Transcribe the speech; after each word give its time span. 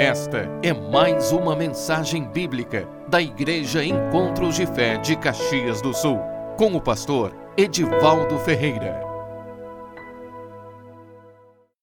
Esta 0.00 0.48
é 0.62 0.72
mais 0.72 1.30
uma 1.30 1.54
mensagem 1.54 2.24
bíblica 2.24 2.88
da 3.06 3.20
Igreja 3.20 3.84
Encontros 3.84 4.54
de 4.54 4.64
Fé 4.64 4.96
de 4.96 5.14
Caxias 5.14 5.82
do 5.82 5.92
Sul, 5.92 6.18
com 6.56 6.74
o 6.74 6.80
pastor 6.80 7.36
Edivaldo 7.54 8.38
Ferreira. 8.38 8.98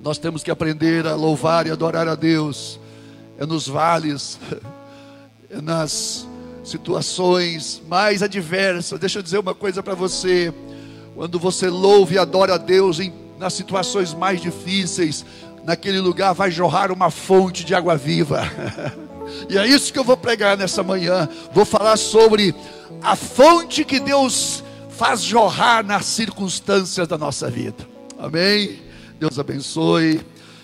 Nós 0.02 0.18
temos 0.18 0.42
que 0.42 0.50
aprender 0.50 1.06
a 1.06 1.14
louvar 1.14 1.68
e 1.68 1.70
adorar 1.70 2.08
a 2.08 2.16
Deus. 2.16 2.80
É 3.38 3.46
nos 3.46 3.68
vales, 3.68 4.40
é 5.52 5.62
nas 5.62 6.28
situações 6.64 7.84
mais 7.88 8.24
adversas. 8.24 9.00
Deixa 9.00 9.20
eu 9.20 9.24
dizer 9.24 9.38
uma 9.38 9.54
coisa 9.54 9.84
para 9.84 9.94
você. 9.94 10.52
Quando 11.14 11.38
você 11.38 11.70
louva 11.70 12.16
e 12.16 12.18
adora 12.18 12.56
a 12.56 12.58
Deus 12.58 13.00
em, 13.00 13.14
nas 13.38 13.54
situações 13.54 14.14
mais 14.14 14.42
difíceis, 14.42 15.26
naquele 15.64 16.00
lugar 16.00 16.34
vai 16.34 16.50
jorrar 16.50 16.92
uma 16.92 17.12
fonte 17.12 17.64
de 17.64 17.76
água 17.76 17.96
viva. 17.96 18.42
e 19.50 19.58
é 19.58 19.68
isso 19.68 19.92
que 19.92 20.00
eu 20.00 20.04
vou 20.04 20.18
pregar 20.18 20.58
nessa 20.58 20.82
manhã. 20.82 21.28
Vou 21.54 21.66
falar 21.66 21.98
sobre 21.98 22.56
a 23.02 23.16
fonte 23.16 23.84
que 23.84 24.00
Deus 24.00 24.64
faz 24.90 25.22
jorrar 25.22 25.86
nas 25.86 26.06
circunstâncias 26.06 27.08
da 27.08 27.18
nossa 27.18 27.50
vida. 27.50 27.88
Amém? 28.18 28.82
Deus 29.20 29.38
abençoe. 29.38 30.22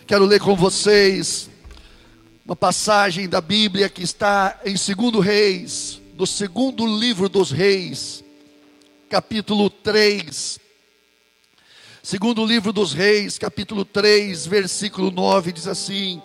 Quero 0.08 0.26
ler 0.26 0.40
com 0.40 0.56
vocês 0.56 1.50
uma 2.46 2.56
passagem 2.56 3.30
da 3.30 3.40
Bíblia 3.40 3.88
que 3.88 4.04
está 4.04 4.60
em 4.66 4.74
2 4.74 5.24
Reis, 5.24 6.02
no 6.18 6.28
segundo 6.28 6.86
livro 6.86 7.30
dos 7.30 7.52
Reis, 7.52 8.24
capítulo 9.10 9.70
3, 9.70 10.60
Segundo 12.06 12.46
livro 12.46 12.74
dos 12.74 12.92
Reis, 12.92 13.38
capítulo 13.38 13.86
3, 13.86 14.46
versículo 14.46 15.10
9, 15.10 15.54
diz 15.54 15.70
assim: 15.70 16.22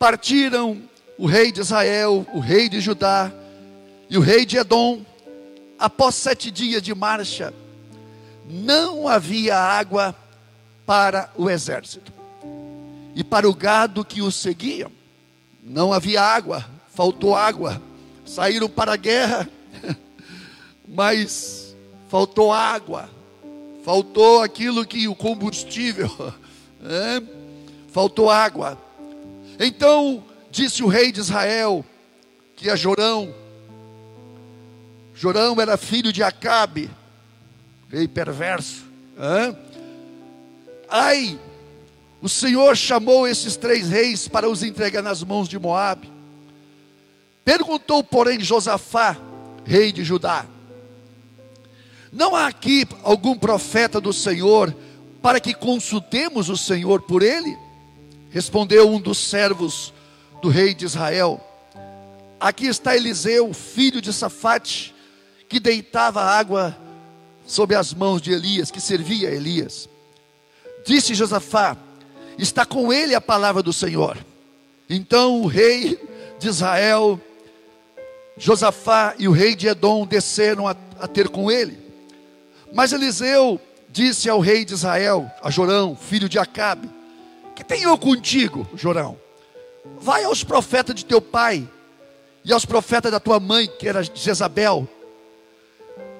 Partiram 0.00 0.82
o 1.16 1.26
rei 1.26 1.52
de 1.52 1.60
Israel, 1.60 2.26
o 2.34 2.40
rei 2.40 2.68
de 2.68 2.80
Judá 2.80 3.32
e 4.10 4.18
o 4.18 4.20
rei 4.20 4.44
de 4.44 4.56
Edom, 4.56 5.06
após 5.78 6.16
sete 6.16 6.50
dias 6.50 6.82
de 6.82 6.92
marcha, 6.92 7.54
não 8.50 9.06
havia 9.06 9.56
água 9.56 10.12
para 10.84 11.30
o 11.36 11.48
exército 11.48 12.12
e 13.14 13.22
para 13.22 13.48
o 13.48 13.54
gado 13.54 14.04
que 14.04 14.22
os 14.22 14.34
seguiam. 14.34 14.90
Não 15.62 15.92
havia 15.92 16.20
água, 16.20 16.66
faltou 16.92 17.36
água. 17.36 17.80
Saíram 18.24 18.68
para 18.68 18.94
a 18.94 18.96
guerra, 18.96 19.48
mas 20.84 21.76
faltou 22.08 22.52
água 22.52 23.14
faltou 23.86 24.42
aquilo 24.42 24.84
que 24.84 25.06
o 25.06 25.14
combustível, 25.14 26.10
é? 26.82 27.22
faltou 27.92 28.28
água. 28.28 28.76
Então 29.60 30.24
disse 30.50 30.82
o 30.82 30.88
rei 30.88 31.12
de 31.12 31.20
Israel 31.20 31.84
que 32.56 32.68
a 32.68 32.74
Jorão, 32.74 33.32
Jorão 35.14 35.60
era 35.60 35.76
filho 35.76 36.12
de 36.12 36.20
Acabe, 36.20 36.90
rei 37.88 38.08
perverso. 38.08 38.84
É? 39.16 39.54
Ai, 40.88 41.38
o 42.20 42.28
Senhor 42.28 42.76
chamou 42.76 43.28
esses 43.28 43.54
três 43.54 43.88
reis 43.88 44.26
para 44.26 44.48
os 44.48 44.64
entregar 44.64 45.00
nas 45.00 45.22
mãos 45.22 45.48
de 45.48 45.60
Moabe. 45.60 46.10
Perguntou, 47.44 48.02
porém, 48.02 48.40
Josafá, 48.40 49.16
rei 49.64 49.92
de 49.92 50.02
Judá: 50.02 50.44
não 52.16 52.34
há 52.34 52.46
aqui 52.46 52.88
algum 53.02 53.36
profeta 53.36 54.00
do 54.00 54.10
Senhor 54.10 54.74
para 55.20 55.38
que 55.38 55.52
consultemos 55.52 56.48
o 56.48 56.56
Senhor 56.56 57.02
por 57.02 57.22
ele? 57.22 57.54
Respondeu 58.30 58.88
um 58.88 58.98
dos 58.98 59.18
servos 59.18 59.92
do 60.40 60.48
rei 60.48 60.72
de 60.72 60.86
Israel. 60.86 61.38
Aqui 62.40 62.68
está 62.68 62.96
Eliseu, 62.96 63.52
filho 63.52 64.00
de 64.00 64.14
Safate, 64.14 64.94
que 65.46 65.60
deitava 65.60 66.22
água 66.22 66.74
sob 67.44 67.74
as 67.74 67.92
mãos 67.92 68.22
de 68.22 68.32
Elias, 68.32 68.70
que 68.70 68.80
servia 68.80 69.28
a 69.28 69.34
Elias. 69.34 69.86
Disse 70.86 71.14
Josafá: 71.14 71.76
Está 72.38 72.64
com 72.64 72.90
ele 72.90 73.14
a 73.14 73.20
palavra 73.20 73.62
do 73.62 73.74
Senhor. 73.74 74.16
Então 74.88 75.42
o 75.42 75.46
rei 75.46 76.00
de 76.38 76.48
Israel, 76.48 77.20
Josafá 78.38 79.14
e 79.18 79.28
o 79.28 79.32
rei 79.32 79.54
de 79.54 79.68
Edom 79.68 80.06
desceram 80.06 80.66
a, 80.66 80.74
a 80.98 81.06
ter 81.06 81.28
com 81.28 81.50
ele. 81.50 81.85
Mas 82.72 82.92
Eliseu 82.92 83.60
disse 83.88 84.28
ao 84.28 84.40
rei 84.40 84.64
de 84.64 84.74
Israel, 84.74 85.30
a 85.42 85.50
Jorão, 85.50 85.96
filho 85.96 86.28
de 86.28 86.38
Acabe: 86.38 86.90
Que 87.54 87.64
tenho 87.64 87.88
eu 87.88 87.98
contigo, 87.98 88.68
Jorão? 88.74 89.18
Vai 89.98 90.24
aos 90.24 90.42
profetas 90.44 90.94
de 90.94 91.04
teu 91.04 91.20
pai 91.20 91.66
e 92.44 92.52
aos 92.52 92.64
profetas 92.64 93.10
da 93.10 93.20
tua 93.20 93.40
mãe, 93.40 93.66
que 93.78 93.88
era 93.88 94.02
Jezabel. 94.02 94.88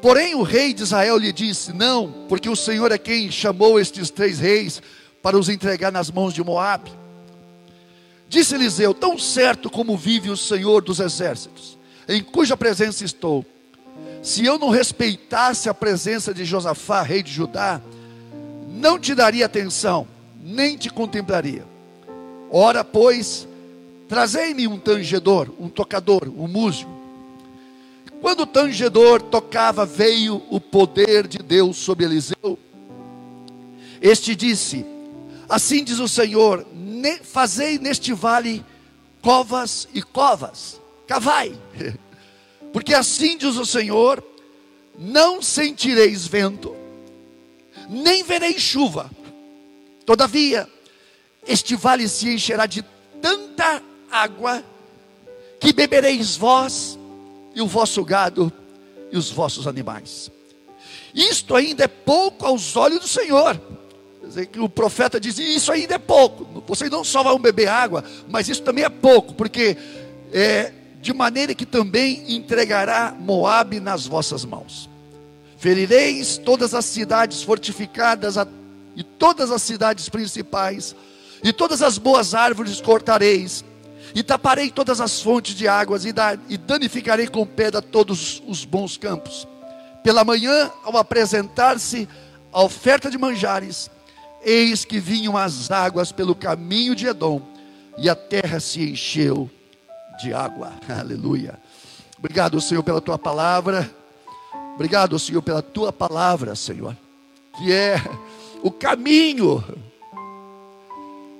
Porém, 0.00 0.34
o 0.34 0.42
rei 0.42 0.72
de 0.72 0.82
Israel 0.82 1.18
lhe 1.18 1.32
disse: 1.32 1.72
Não, 1.72 2.26
porque 2.28 2.48
o 2.48 2.56
Senhor 2.56 2.92
é 2.92 2.98
quem 2.98 3.30
chamou 3.30 3.78
estes 3.78 4.10
três 4.10 4.38
reis 4.38 4.80
para 5.22 5.38
os 5.38 5.48
entregar 5.48 5.90
nas 5.90 6.10
mãos 6.10 6.32
de 6.32 6.42
Moabe. 6.42 6.90
Disse 8.28 8.54
Eliseu: 8.54 8.94
Tão 8.94 9.18
certo 9.18 9.70
como 9.70 9.96
vive 9.96 10.30
o 10.30 10.36
Senhor 10.36 10.82
dos 10.82 11.00
exércitos, 11.00 11.78
em 12.08 12.22
cuja 12.22 12.56
presença 12.56 13.04
estou, 13.04 13.44
se 14.26 14.44
eu 14.44 14.58
não 14.58 14.70
respeitasse 14.70 15.68
a 15.68 15.72
presença 15.72 16.34
de 16.34 16.44
Josafá, 16.44 17.00
rei 17.00 17.22
de 17.22 17.30
Judá, 17.30 17.80
não 18.68 18.98
te 18.98 19.14
daria 19.14 19.46
atenção, 19.46 20.04
nem 20.42 20.76
te 20.76 20.90
contemplaria. 20.90 21.64
Ora, 22.50 22.82
pois, 22.82 23.46
trazei-me 24.08 24.66
um 24.66 24.80
tangedor, 24.80 25.54
um 25.60 25.68
tocador, 25.68 26.24
um 26.24 26.48
músico. 26.48 26.90
Quando 28.20 28.40
o 28.40 28.46
tangedor 28.46 29.22
tocava, 29.22 29.86
veio 29.86 30.42
o 30.50 30.60
poder 30.60 31.28
de 31.28 31.38
Deus 31.38 31.76
sobre 31.76 32.04
Eliseu. 32.04 32.58
Este 34.02 34.34
disse: 34.34 34.84
Assim 35.48 35.84
diz 35.84 36.00
o 36.00 36.08
Senhor: 36.08 36.66
Fazei 37.22 37.78
neste 37.78 38.12
vale 38.12 38.64
covas 39.22 39.86
e 39.94 40.02
covas, 40.02 40.80
cavai. 41.06 41.56
Porque 42.76 42.92
assim 42.92 43.38
diz 43.38 43.56
o 43.56 43.64
Senhor: 43.64 44.22
não 44.98 45.40
sentireis 45.40 46.26
vento, 46.26 46.76
nem 47.88 48.22
vereis 48.22 48.60
chuva. 48.60 49.10
Todavia, 50.04 50.68
este 51.48 51.74
vale 51.74 52.06
se 52.06 52.28
encherá 52.28 52.66
de 52.66 52.84
tanta 53.22 53.82
água, 54.10 54.62
que 55.58 55.72
bebereis 55.72 56.36
vós 56.36 56.98
e 57.54 57.62
o 57.62 57.66
vosso 57.66 58.04
gado 58.04 58.52
e 59.10 59.16
os 59.16 59.30
vossos 59.30 59.66
animais. 59.66 60.30
Isto 61.14 61.54
ainda 61.54 61.84
é 61.84 61.88
pouco 61.88 62.44
aos 62.44 62.76
olhos 62.76 63.00
do 63.00 63.08
Senhor. 63.08 63.58
Quer 64.20 64.26
dizer, 64.26 64.46
que 64.48 64.60
o 64.60 64.68
profeta 64.68 65.18
diz: 65.18 65.38
Isso 65.38 65.72
ainda 65.72 65.94
é 65.94 65.98
pouco. 65.98 66.62
Vocês 66.66 66.90
não 66.90 67.02
só 67.02 67.22
vão 67.22 67.38
beber 67.38 67.68
água, 67.68 68.04
mas 68.28 68.50
isso 68.50 68.60
também 68.60 68.84
é 68.84 68.90
pouco, 68.90 69.32
porque 69.32 69.78
é, 70.30 70.74
de 71.06 71.14
maneira 71.14 71.54
que 71.54 71.64
também 71.64 72.34
entregará 72.34 73.14
Moabe 73.16 73.78
nas 73.78 74.06
vossas 74.06 74.44
mãos. 74.44 74.90
Ferireis 75.56 76.36
todas 76.36 76.74
as 76.74 76.84
cidades 76.84 77.44
fortificadas 77.44 78.34
e 78.96 79.04
todas 79.04 79.52
as 79.52 79.62
cidades 79.62 80.08
principais, 80.08 80.96
e 81.44 81.52
todas 81.52 81.80
as 81.80 81.96
boas 81.96 82.34
árvores 82.34 82.80
cortareis, 82.80 83.64
e 84.16 84.22
taparei 84.22 84.68
todas 84.68 85.00
as 85.00 85.20
fontes 85.20 85.54
de 85.54 85.68
águas, 85.68 86.04
e 86.04 86.58
danificarei 86.58 87.28
com 87.28 87.46
pedra 87.46 87.80
todos 87.80 88.42
os 88.44 88.64
bons 88.64 88.96
campos. 88.96 89.46
Pela 90.02 90.24
manhã, 90.24 90.72
ao 90.82 90.96
apresentar-se 90.96 92.08
a 92.52 92.62
oferta 92.62 93.08
de 93.08 93.16
manjares, 93.16 93.88
eis 94.42 94.84
que 94.84 94.98
vinham 94.98 95.36
as 95.36 95.70
águas 95.70 96.10
pelo 96.10 96.34
caminho 96.34 96.96
de 96.96 97.06
Edom, 97.06 97.40
e 97.96 98.10
a 98.10 98.16
terra 98.16 98.58
se 98.58 98.90
encheu 98.90 99.48
de 100.18 100.32
água. 100.32 100.72
Aleluia. 100.88 101.58
Obrigado, 102.18 102.60
Senhor, 102.60 102.82
pela 102.82 103.00
tua 103.00 103.18
palavra. 103.18 103.90
Obrigado, 104.74 105.18
Senhor, 105.18 105.42
pela 105.42 105.62
tua 105.62 105.92
palavra, 105.92 106.54
Senhor, 106.54 106.96
que 107.56 107.72
é 107.72 107.96
o 108.62 108.70
caminho. 108.70 109.64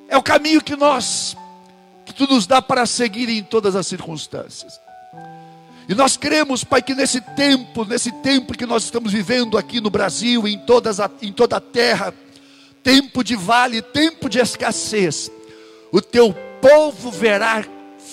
É 0.09 0.17
o 0.17 0.23
caminho 0.23 0.63
que 0.63 0.77
nós 0.77 1.37
que 2.07 2.15
tu 2.15 2.27
nos 2.33 2.47
dá 2.47 2.63
para 2.63 2.87
seguir 2.87 3.29
em 3.29 3.43
todas 3.43 3.75
as 3.75 3.87
circunstâncias. 3.87 4.81
E 5.89 5.95
nós 5.95 6.17
cremos, 6.17 6.63
Pai, 6.63 6.81
que 6.81 6.95
nesse 6.95 7.21
tempo, 7.21 7.85
nesse 7.85 8.13
tempo 8.23 8.57
que 8.57 8.65
nós 8.65 8.85
estamos 8.85 9.13
vivendo 9.13 9.59
aqui 9.59 9.81
no 9.81 9.91
Brasil, 9.91 10.47
em, 10.47 10.59
todas 10.59 11.01
a, 11.01 11.11
em 11.21 11.33
toda 11.33 11.57
a 11.57 11.61
terra, 11.61 12.15
tempo 12.83 13.25
de 13.25 13.35
vale, 13.35 13.83
tempo 13.83 14.29
de 14.29 14.39
escassez, 14.39 15.31
o 15.93 16.01
teu 16.01 16.33
povo 16.61 17.11
verá 17.11 17.65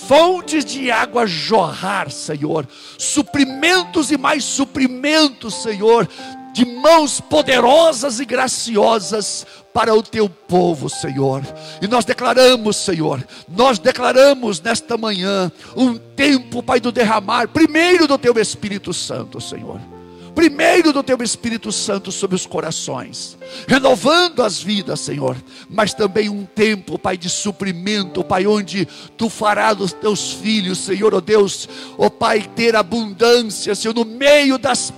fontes 0.07 0.65
de 0.65 0.91
água 0.91 1.25
jorrar, 1.25 2.11
Senhor, 2.11 2.67
suprimentos 2.97 4.11
e 4.11 4.17
mais 4.17 4.43
suprimentos, 4.43 5.55
Senhor, 5.55 6.07
de 6.53 6.65
mãos 6.65 7.19
poderosas 7.19 8.19
e 8.19 8.25
graciosas 8.25 9.45
para 9.73 9.93
o 9.93 10.03
teu 10.03 10.29
povo, 10.29 10.89
Senhor. 10.89 11.41
E 11.81 11.87
nós 11.87 12.05
declaramos, 12.05 12.77
Senhor, 12.77 13.25
nós 13.47 13.79
declaramos 13.79 14.61
nesta 14.61 14.97
manhã 14.97 15.51
um 15.75 15.97
tempo, 15.97 16.61
Pai, 16.61 16.79
do 16.79 16.91
derramar, 16.91 17.47
primeiro 17.47 18.07
do 18.07 18.17
teu 18.17 18.33
Espírito 18.39 18.93
Santo, 18.93 19.41
Senhor 19.41 19.92
primeiro 20.33 20.91
do 20.91 21.03
teu 21.03 21.21
Espírito 21.21 21.71
Santo 21.71 22.11
sobre 22.11 22.35
os 22.35 22.45
corações, 22.45 23.37
renovando 23.67 24.41
as 24.41 24.61
vidas, 24.61 24.99
Senhor, 24.99 25.37
mas 25.69 25.93
também 25.93 26.29
um 26.29 26.45
tempo, 26.45 26.97
Pai, 26.97 27.17
de 27.17 27.29
suprimento, 27.29 28.23
Pai, 28.23 28.45
onde 28.45 28.87
tu 29.17 29.29
farás 29.29 29.77
dos 29.77 29.93
teus 29.93 30.33
filhos, 30.33 30.79
Senhor, 30.79 31.13
ó 31.13 31.17
oh 31.17 31.21
Deus, 31.21 31.69
ó 31.97 32.07
oh 32.07 32.11
Pai, 32.11 32.49
ter 32.55 32.75
abundância, 32.75 33.75
Senhor, 33.75 33.93
no 33.93 34.05
meio 34.05 34.57
das 34.57 34.93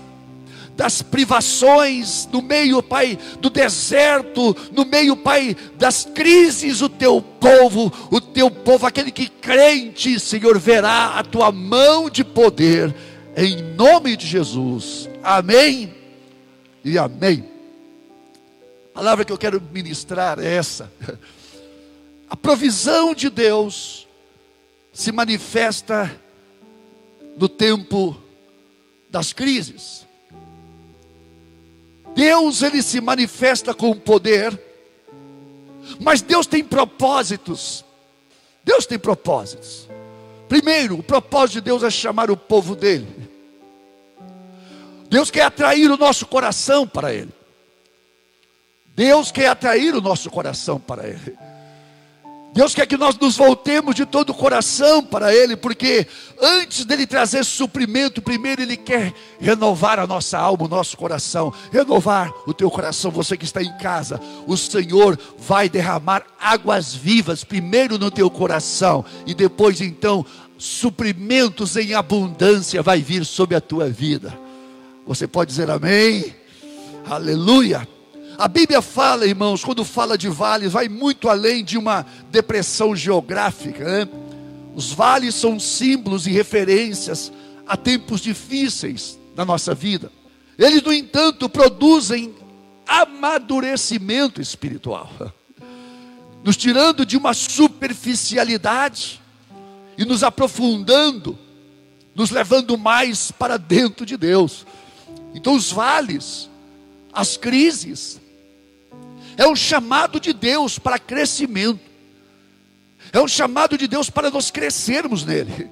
das 0.76 1.02
privações, 1.02 2.28
no 2.32 2.42
meio, 2.42 2.84
Pai, 2.84 3.18
do 3.40 3.50
deserto, 3.50 4.56
no 4.74 4.86
meio, 4.86 5.16
Pai, 5.16 5.56
das 5.78 6.06
crises, 6.14 6.82
o 6.82 6.90
teu 6.90 7.22
povo, 7.22 7.92
o 8.12 8.20
teu 8.20 8.52
povo, 8.52 8.86
aquele 8.86 9.10
que 9.10 9.30
crente, 9.30 10.20
Senhor, 10.20 10.60
verá 10.60 11.18
a 11.18 11.24
tua 11.24 11.52
mão 11.52 12.10
de 12.10 12.24
poder, 12.24 12.94
em 13.38 13.62
nome 13.76 14.18
de 14.18 14.28
Jesus. 14.28 15.10
Amém 15.26 15.92
e 16.84 17.00
amém. 17.00 17.50
A 18.92 19.00
palavra 19.00 19.26
que 19.26 19.34
eu 19.34 19.40
quero 19.40 19.60
ministrar 19.60 20.38
é 20.38 20.54
essa. 20.54 20.92
A 22.30 22.36
provisão 22.36 23.16
de 23.16 23.28
Deus 23.32 24.08
se 24.94 25.12
manifesta 25.12 26.16
no 27.38 27.50
tempo 27.50 28.16
das 29.10 29.34
crises. 29.34 30.06
Deus 32.16 32.62
ele 32.62 32.84
se 32.84 33.02
manifesta 33.02 33.74
com 33.74 33.98
poder, 33.98 34.60
mas 36.00 36.22
Deus 36.22 36.46
tem 36.46 36.64
propósitos. 36.64 37.84
Deus 38.64 38.86
tem 38.86 39.00
propósitos. 39.00 39.90
Primeiro, 40.48 41.00
o 41.00 41.04
propósito 41.04 41.56
de 41.56 41.62
Deus 41.62 41.82
é 41.82 41.90
chamar 41.90 42.30
o 42.30 42.38
povo 42.38 42.76
dele. 42.76 43.25
Deus 45.10 45.32
quer 45.32 45.44
atrair 45.44 45.90
o 45.90 45.98
nosso 45.98 46.26
coração 46.26 46.88
para 46.88 47.14
Ele. 47.14 47.32
Deus 48.96 49.32
quer 49.32 49.48
atrair 49.48 49.94
o 49.94 50.02
nosso 50.02 50.30
coração 50.30 50.80
para 50.80 51.08
Ele. 51.08 51.38
Deus 52.56 52.74
quer 52.74 52.88
que 52.88 52.96
nós 52.96 53.18
nos 53.20 53.36
voltemos 53.36 53.94
de 53.94 54.06
todo 54.06 54.30
o 54.30 54.34
coração 54.34 55.04
para 55.04 55.36
Ele, 55.36 55.58
porque 55.58 56.08
antes 56.42 56.86
dele 56.86 57.06
trazer 57.06 57.44
suprimento, 57.44 58.22
primeiro 58.22 58.62
Ele 58.62 58.78
quer 58.78 59.14
renovar 59.42 60.00
a 60.00 60.08
nossa 60.08 60.40
alma, 60.40 60.64
o 60.64 60.70
nosso 60.70 60.96
coração, 60.96 61.54
renovar 61.70 62.32
o 62.48 62.54
teu 62.54 62.72
coração, 62.72 63.12
você 63.12 63.36
que 63.36 63.44
está 63.44 63.62
em 63.62 63.78
casa. 63.78 64.22
O 64.48 64.56
Senhor 64.56 65.20
vai 65.38 65.68
derramar 65.68 66.24
águas 66.40 66.96
vivas, 66.96 67.44
primeiro 67.44 68.00
no 68.00 68.10
teu 68.10 68.30
coração, 68.30 69.04
e 69.28 69.34
depois 69.34 69.82
então 69.82 70.26
suprimentos 70.58 71.76
em 71.76 71.94
abundância 71.94 72.82
vai 72.82 73.02
vir 73.02 73.26
sobre 73.26 73.58
a 73.58 73.62
tua 73.62 73.90
vida. 73.90 74.45
Você 75.06 75.28
pode 75.28 75.52
dizer 75.52 75.70
amém? 75.70 76.34
Aleluia. 77.08 77.88
A 78.38 78.48
Bíblia 78.48 78.82
fala, 78.82 79.26
irmãos, 79.28 79.64
quando 79.64 79.86
fala 79.86 80.18
de 80.18 80.28
vales, 80.28 80.74
vai 80.74 80.90
muito 80.90 81.30
além 81.30 81.64
de 81.64 81.78
uma 81.78 82.06
depressão 82.32 82.96
geográfica. 82.96 83.84
Né? 83.84 84.10
Os 84.74 84.92
vales 84.92 85.36
são 85.36 85.60
símbolos 85.60 86.26
e 86.26 86.32
referências 86.32 87.32
a 87.68 87.78
tempos 87.78 88.20
difíceis 88.20 89.18
da 89.36 89.46
nossa 89.46 89.76
vida. 89.76 90.12
Eles, 90.58 90.82
no 90.82 90.92
entanto, 90.92 91.48
produzem 91.48 92.34
amadurecimento 92.88 94.42
espiritual, 94.42 95.10
nos 96.44 96.58
tirando 96.58 97.06
de 97.06 97.16
uma 97.16 97.34
superficialidade 97.34 99.22
e 99.98 100.04
nos 100.04 100.24
aprofundando, 100.24 101.38
nos 102.16 102.32
levando 102.32 102.78
mais 102.78 103.32
para 103.32 103.58
dentro 103.58 104.06
de 104.06 104.18
Deus. 104.18 104.66
Então, 105.36 105.54
os 105.54 105.70
vales, 105.70 106.50
as 107.12 107.36
crises, 107.36 108.22
é 109.36 109.46
um 109.46 109.56
chamado 109.56 110.18
de 110.18 110.32
Deus 110.32 110.80
para 110.80 110.98
crescimento, 110.98 111.82
é 113.12 113.20
um 113.20 113.28
chamado 113.28 113.78
de 113.78 113.86
Deus 113.86 114.10
para 114.10 114.32
nós 114.32 114.50
crescermos 114.50 115.26
nele. 115.26 115.70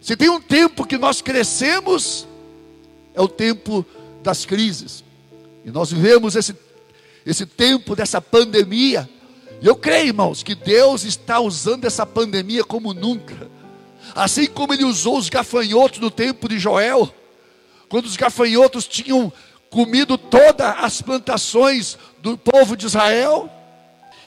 Se 0.00 0.16
tem 0.16 0.28
um 0.28 0.40
tempo 0.40 0.84
que 0.84 0.98
nós 0.98 1.22
crescemos, 1.22 2.26
é 3.14 3.22
o 3.22 3.28
tempo 3.28 3.86
das 4.24 4.44
crises, 4.44 5.04
e 5.64 5.70
nós 5.70 5.92
vivemos 5.92 6.34
esse, 6.34 6.54
esse 7.24 7.46
tempo 7.46 7.94
dessa 7.94 8.20
pandemia. 8.20 9.08
E 9.62 9.66
eu 9.68 9.76
creio, 9.76 10.08
irmãos, 10.08 10.42
que 10.42 10.56
Deus 10.56 11.04
está 11.04 11.38
usando 11.38 11.84
essa 11.84 12.04
pandemia 12.04 12.64
como 12.64 12.92
nunca, 12.92 13.48
assim 14.16 14.46
como 14.46 14.74
Ele 14.74 14.84
usou 14.84 15.16
os 15.16 15.28
gafanhotos 15.28 16.00
no 16.00 16.10
tempo 16.10 16.48
de 16.48 16.58
Joel 16.58 17.14
quando 17.94 18.06
os 18.06 18.16
gafanhotos 18.16 18.88
tinham 18.88 19.32
comido 19.70 20.18
todas 20.18 20.74
as 20.78 21.00
plantações 21.00 21.96
do 22.20 22.36
povo 22.36 22.76
de 22.76 22.86
Israel, 22.86 23.48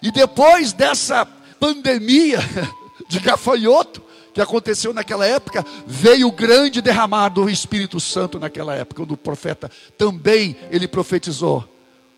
e 0.02 0.10
depois 0.10 0.72
dessa 0.72 1.28
pandemia 1.60 2.40
de 3.10 3.20
gafanhoto 3.20 4.02
que 4.34 4.40
aconteceu 4.40 4.94
naquela 4.94 5.26
época, 5.26 5.66
veio 5.86 6.30
o 6.30 6.32
grande 6.32 6.82
derramado 6.82 7.42
do 7.42 7.50
Espírito 7.50 8.00
Santo 8.00 8.40
naquela 8.40 8.74
época, 8.74 9.02
quando 9.02 9.12
o 9.12 9.18
profeta 9.18 9.70
também 9.98 10.56
ele 10.72 10.88
profetizou, 10.88 11.68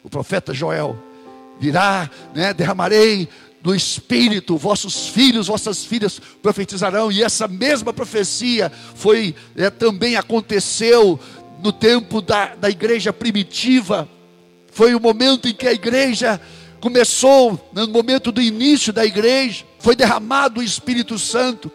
o 0.03 0.09
profeta 0.09 0.53
Joel, 0.53 0.95
virá, 1.59 2.11
né, 2.31 2.53
derramarei 2.53 3.27
do 3.61 3.75
Espírito, 3.75 4.57
vossos 4.57 5.07
filhos, 5.07 5.47
vossas 5.47 5.83
filhas 5.83 6.19
profetizarão, 6.41 7.11
e 7.11 7.21
essa 7.21 7.47
mesma 7.47 7.91
profecia 7.91 8.71
foi, 8.95 9.35
é, 9.55 9.69
também 9.69 10.15
aconteceu 10.15 11.19
no 11.61 11.71
tempo 11.71 12.21
da, 12.21 12.55
da 12.55 12.69
igreja 12.69 13.11
primitiva, 13.11 14.07
foi 14.71 14.95
o 14.95 14.99
momento 14.99 15.47
em 15.47 15.53
que 15.53 15.67
a 15.67 15.73
igreja 15.73 16.39
começou, 16.79 17.69
no 17.73 17.87
momento 17.89 18.31
do 18.31 18.41
início 18.41 18.93
da 18.93 19.05
igreja, 19.05 19.65
foi 19.79 19.95
derramado 19.95 20.61
o 20.61 20.63
Espírito 20.63 21.19
Santo. 21.19 21.71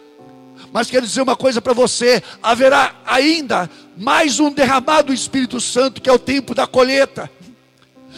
Mas 0.71 0.89
quero 0.89 1.05
dizer 1.05 1.21
uma 1.21 1.35
coisa 1.35 1.61
para 1.61 1.73
você: 1.73 2.21
haverá 2.41 2.95
ainda 3.05 3.69
mais 3.95 4.39
um 4.39 4.51
derramado 4.51 5.07
do 5.07 5.13
Espírito 5.13 5.61
Santo, 5.61 6.01
que 6.01 6.09
é 6.09 6.13
o 6.13 6.19
tempo 6.19 6.55
da 6.55 6.65
colheita. 6.65 7.29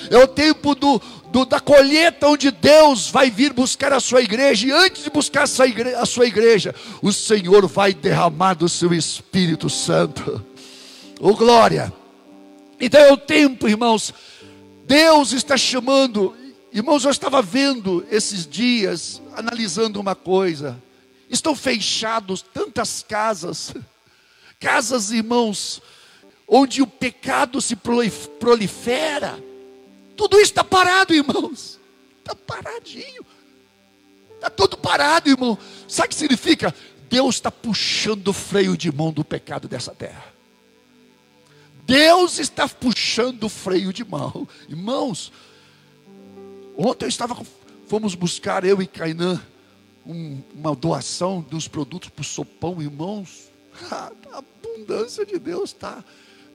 É 0.09 0.17
o 0.17 0.27
tempo 0.27 0.75
do, 0.75 1.01
do, 1.31 1.43
da 1.43 1.59
colheita 1.59 2.27
onde 2.27 2.51
Deus 2.51 3.09
vai 3.09 3.31
vir 3.31 3.51
buscar 3.51 3.91
a 3.91 3.99
sua 3.99 4.21
igreja, 4.21 4.68
e 4.68 4.71
antes 4.71 5.03
de 5.03 5.09
buscar 5.09 5.44
a 5.44 5.47
sua, 5.47 5.68
igreja, 5.68 5.99
a 5.99 6.06
sua 6.06 6.25
igreja, 6.27 6.75
o 7.01 7.11
Senhor 7.11 7.68
vai 7.68 7.94
derramar 7.94 8.53
do 8.53 8.69
seu 8.69 8.94
Espírito 8.94 9.69
Santo. 9.69 10.44
Oh 11.19 11.36
glória! 11.36 11.92
Então 12.80 13.00
é 13.00 13.12
o 13.12 13.18
tempo, 13.18 13.68
irmãos. 13.68 14.14
Deus 14.86 15.33
está 15.33 15.57
chamando. 15.57 16.36
Irmãos, 16.71 17.06
eu 17.06 17.12
estava 17.12 17.42
vendo 17.42 18.06
esses 18.12 18.45
dias, 18.45 19.21
analisando 19.36 20.00
uma 20.00 20.16
coisa. 20.16 20.81
Estão 21.30 21.56
fechados 21.56 22.42
tantas 22.42 23.04
casas, 23.04 23.74
casas, 24.59 25.12
irmãos, 25.12 25.81
onde 26.47 26.81
o 26.81 26.88
pecado 26.88 27.59
se 27.62 27.76
prolifera. 27.76 29.44
Tudo 30.16 30.38
isso 30.38 30.52
está 30.52 30.64
parado, 30.64 31.14
irmãos. 31.14 31.80
Está 32.19 32.36
paradinho. 32.36 33.26
Está 34.36 34.50
tudo 34.50 34.78
parado, 34.78 35.30
irmão. 35.30 35.57
Sabe 35.88 36.07
o 36.07 36.09
que 36.09 36.16
significa? 36.16 36.74
Deus 37.09 37.36
está 37.36 37.50
puxando 37.50 38.28
o 38.28 38.33
freio 38.33 38.78
de 38.78 38.92
mão 38.92 39.12
do 39.12 39.24
pecado 39.24 39.68
dessa 39.68 39.94
terra. 39.94 40.36
Deus 41.87 42.37
está 42.37 42.67
puxando 42.67 43.45
o 43.45 43.49
freio 43.49 43.94
de 43.94 44.03
mão. 44.03 44.45
Irmãos, 44.67 45.31
ontem 46.77 47.06
eu 47.06 47.09
estava, 47.09 47.41
fomos 47.87 48.13
buscar, 48.13 48.65
eu 48.65 48.81
e 48.81 48.85
Cainã, 48.85 49.41
um, 50.06 50.41
uma 50.53 50.75
doação 50.75 51.39
dos 51.39 51.65
produtos 51.69 52.09
para 52.09 52.21
o 52.21 52.25
sopão, 52.25 52.81
irmãos. 52.81 53.49
A 53.89 54.11
abundância 54.33 55.25
de 55.25 55.39
Deus 55.39 55.69
está 55.69 56.03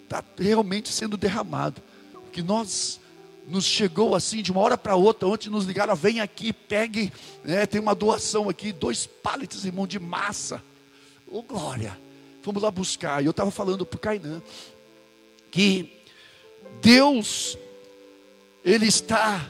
tá 0.06 0.22
realmente 0.38 0.90
sendo 0.90 1.16
derramado. 1.16 1.80
Que 2.30 2.42
nós 2.42 3.00
nos 3.48 3.64
chegou 3.64 4.14
assim 4.14 4.42
de 4.42 4.52
uma 4.52 4.60
hora 4.60 4.76
para 4.76 4.96
outra. 4.96 5.26
Ontem 5.26 5.48
nos 5.48 5.64
ligaram: 5.64 5.96
vem 5.96 6.20
aqui, 6.20 6.52
pegue. 6.52 7.10
É, 7.42 7.64
tem 7.64 7.80
uma 7.80 7.94
doação 7.94 8.50
aqui, 8.50 8.70
dois 8.70 9.06
pallets, 9.06 9.64
irmão, 9.64 9.86
de 9.86 9.98
massa. 9.98 10.62
Ô 11.26 11.38
oh, 11.38 11.42
glória! 11.42 11.98
Fomos 12.42 12.62
lá 12.62 12.70
buscar. 12.70 13.22
E 13.22 13.26
eu 13.26 13.30
estava 13.30 13.50
falando 13.50 13.86
para 13.86 13.96
o 13.96 14.00
Cainã 14.00 14.42
que 15.52 16.02
Deus, 16.80 17.56
Ele 18.64 18.86
está 18.86 19.48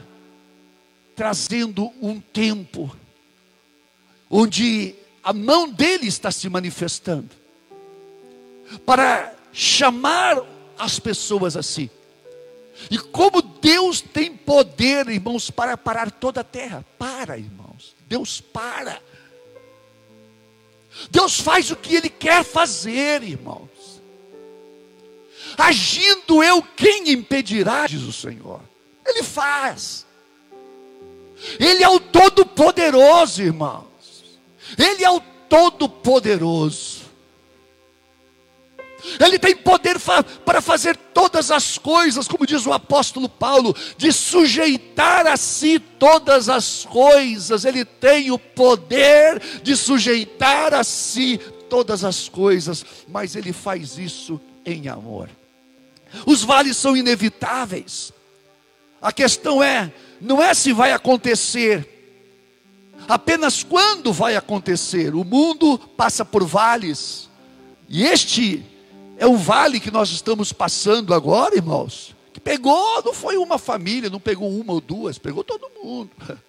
trazendo 1.15 1.91
um 1.99 2.19
tempo 2.19 2.95
onde 4.29 4.95
a 5.23 5.31
mão 5.31 5.69
dele 5.69 6.07
está 6.07 6.29
se 6.29 6.49
manifestando 6.49 7.29
para 8.85 9.33
chamar 9.51 10.43
as 10.77 10.99
pessoas 10.99 11.55
assim. 11.55 11.89
E 12.89 12.97
como 12.97 13.41
Deus 13.41 14.01
tem 14.01 14.35
poder, 14.35 15.07
irmãos, 15.07 15.49
para 15.49 15.77
parar 15.77 16.11
toda 16.11 16.41
a 16.41 16.43
terra. 16.43 16.83
Para, 16.97 17.37
irmãos. 17.37 17.95
Deus 18.07 18.41
para. 18.41 19.01
Deus 21.09 21.39
faz 21.39 21.71
o 21.71 21.75
que 21.75 21.95
Ele 21.95 22.09
quer 22.09 22.43
fazer, 22.43 23.23
irmãos. 23.23 23.69
Agindo 25.57 26.43
eu, 26.43 26.61
quem 26.61 27.11
impedirá, 27.11 27.87
diz 27.87 28.03
o 28.03 28.13
Senhor. 28.13 28.61
Ele 29.05 29.23
faz. 29.23 30.05
Ele 31.59 31.83
é 31.83 31.89
o 31.89 31.99
Todo-Poderoso, 31.99 33.41
irmãos. 33.41 33.85
Ele 34.77 35.03
é 35.03 35.09
o 35.09 35.19
Todo-Poderoso. 35.49 37.03
Ele 39.19 39.37
tem 39.37 39.55
poder 39.55 39.97
para 40.45 40.61
fazer 40.61 40.95
todas 40.95 41.51
as 41.51 41.77
coisas, 41.77 42.27
como 42.27 42.47
diz 42.47 42.65
o 42.65 42.71
apóstolo 42.71 43.27
Paulo, 43.27 43.75
de 43.97 44.13
sujeitar 44.13 45.27
a 45.27 45.35
si 45.35 45.77
todas 45.77 46.47
as 46.47 46.85
coisas. 46.85 47.65
Ele 47.65 47.83
tem 47.83 48.31
o 48.31 48.39
poder 48.39 49.41
de 49.61 49.75
sujeitar 49.75 50.73
a 50.73 50.83
si 50.85 51.37
todas 51.69 52.05
as 52.05 52.29
coisas, 52.29 52.85
mas 53.07 53.35
ele 53.35 53.51
faz 53.51 53.97
isso 53.97 54.39
em 54.65 54.87
amor. 54.87 55.29
Os 56.25 56.43
vales 56.43 56.77
são 56.77 56.95
inevitáveis. 56.95 58.13
A 59.01 59.11
questão 59.11 59.61
é, 59.61 59.91
não 60.21 60.41
é 60.41 60.53
se 60.53 60.71
vai 60.71 60.91
acontecer, 60.91 61.89
apenas 63.07 63.63
quando 63.63 64.13
vai 64.13 64.35
acontecer. 64.35 65.13
O 65.13 65.23
mundo 65.23 65.77
passa 65.77 66.23
por 66.23 66.45
vales, 66.45 67.29
e 67.89 68.03
este 68.05 68.63
é 69.17 69.27
o 69.27 69.35
vale 69.35 69.79
que 69.79 69.91
nós 69.91 70.09
estamos 70.09 70.53
passando 70.53 71.13
agora, 71.13 71.55
irmãos. 71.55 72.15
Que 72.31 72.39
pegou, 72.39 73.03
não 73.03 73.13
foi 73.13 73.37
uma 73.37 73.57
família, 73.57 74.09
não 74.09 74.19
pegou 74.19 74.49
uma 74.49 74.73
ou 74.73 74.81
duas, 74.81 75.17
pegou 75.17 75.43
todo 75.43 75.69
mundo. 75.83 76.11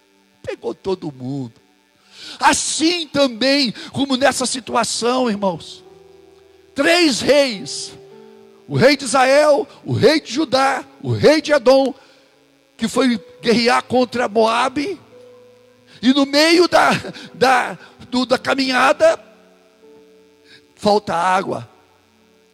Pegou 0.47 0.75
todo 0.75 1.11
mundo. 1.11 1.55
Assim 2.39 3.07
também, 3.07 3.73
como 3.93 4.15
nessa 4.15 4.45
situação, 4.45 5.31
irmãos. 5.31 5.83
Três 6.75 7.23
reis 7.23 7.93
o 8.67 8.77
rei 8.77 8.97
de 8.97 9.05
Israel, 9.05 9.67
o 9.85 9.93
rei 9.93 10.21
de 10.21 10.33
Judá, 10.33 10.85
o 11.03 11.13
rei 11.13 11.41
de 11.41 11.53
Edom, 11.53 11.95
que 12.77 12.89
foi 12.89 13.21
guerrear 13.43 13.83
contra 13.85 14.29
Moabe, 14.29 14.99
e 16.01 16.13
no 16.13 16.27
meio 16.27 16.69
da, 16.69 16.91
da, 17.33 17.79
do, 18.11 18.27
da 18.27 18.39
caminhada, 18.39 19.19
falta 20.77 21.15
água. 21.15 21.69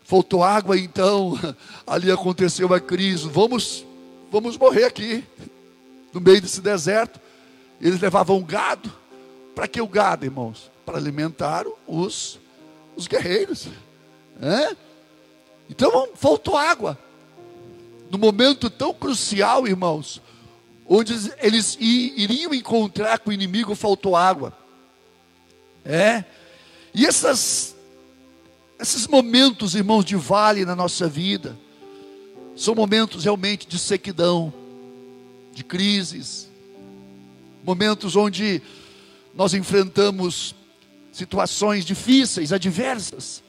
Faltou 0.04 0.42
água, 0.42 0.76
então 0.76 1.38
ali 1.86 2.10
aconteceu 2.10 2.66
uma 2.66 2.80
crise. 2.80 3.28
Vamos, 3.28 3.84
vamos 4.30 4.56
morrer 4.56 4.84
aqui, 4.84 5.24
no 6.12 6.20
meio 6.20 6.40
desse 6.40 6.60
deserto. 6.60 7.20
Eles 7.80 8.00
levavam 8.00 8.42
gado. 8.42 8.92
Para 9.54 9.66
que 9.66 9.80
o 9.80 9.86
gado, 9.86 10.24
irmãos? 10.24 10.70
Para 10.84 10.96
alimentar 10.96 11.64
os, 11.86 12.38
os 12.96 13.06
guerreiros. 13.06 13.68
É? 14.40 14.76
Então 15.70 16.08
faltou 16.16 16.56
água. 16.56 16.98
No 18.10 18.18
momento 18.18 18.68
tão 18.68 18.92
crucial, 18.92 19.68
irmãos, 19.68 20.20
onde 20.86 21.14
eles 21.38 21.78
iriam 21.80 22.52
encontrar 22.52 23.20
com 23.20 23.30
o 23.30 23.32
inimigo, 23.32 23.76
faltou 23.76 24.16
água. 24.16 24.52
É. 25.84 26.24
E 26.92 27.06
essas, 27.06 27.76
esses 28.80 29.06
momentos, 29.06 29.76
irmãos, 29.76 30.04
de 30.04 30.16
vale 30.16 30.64
na 30.64 30.74
nossa 30.74 31.06
vida, 31.06 31.56
são 32.56 32.74
momentos 32.74 33.22
realmente 33.22 33.68
de 33.68 33.78
sequidão, 33.78 34.52
de 35.52 35.62
crises, 35.62 36.50
momentos 37.62 38.16
onde 38.16 38.60
nós 39.32 39.54
enfrentamos 39.54 40.52
situações 41.12 41.84
difíceis, 41.84 42.52
adversas. 42.52 43.40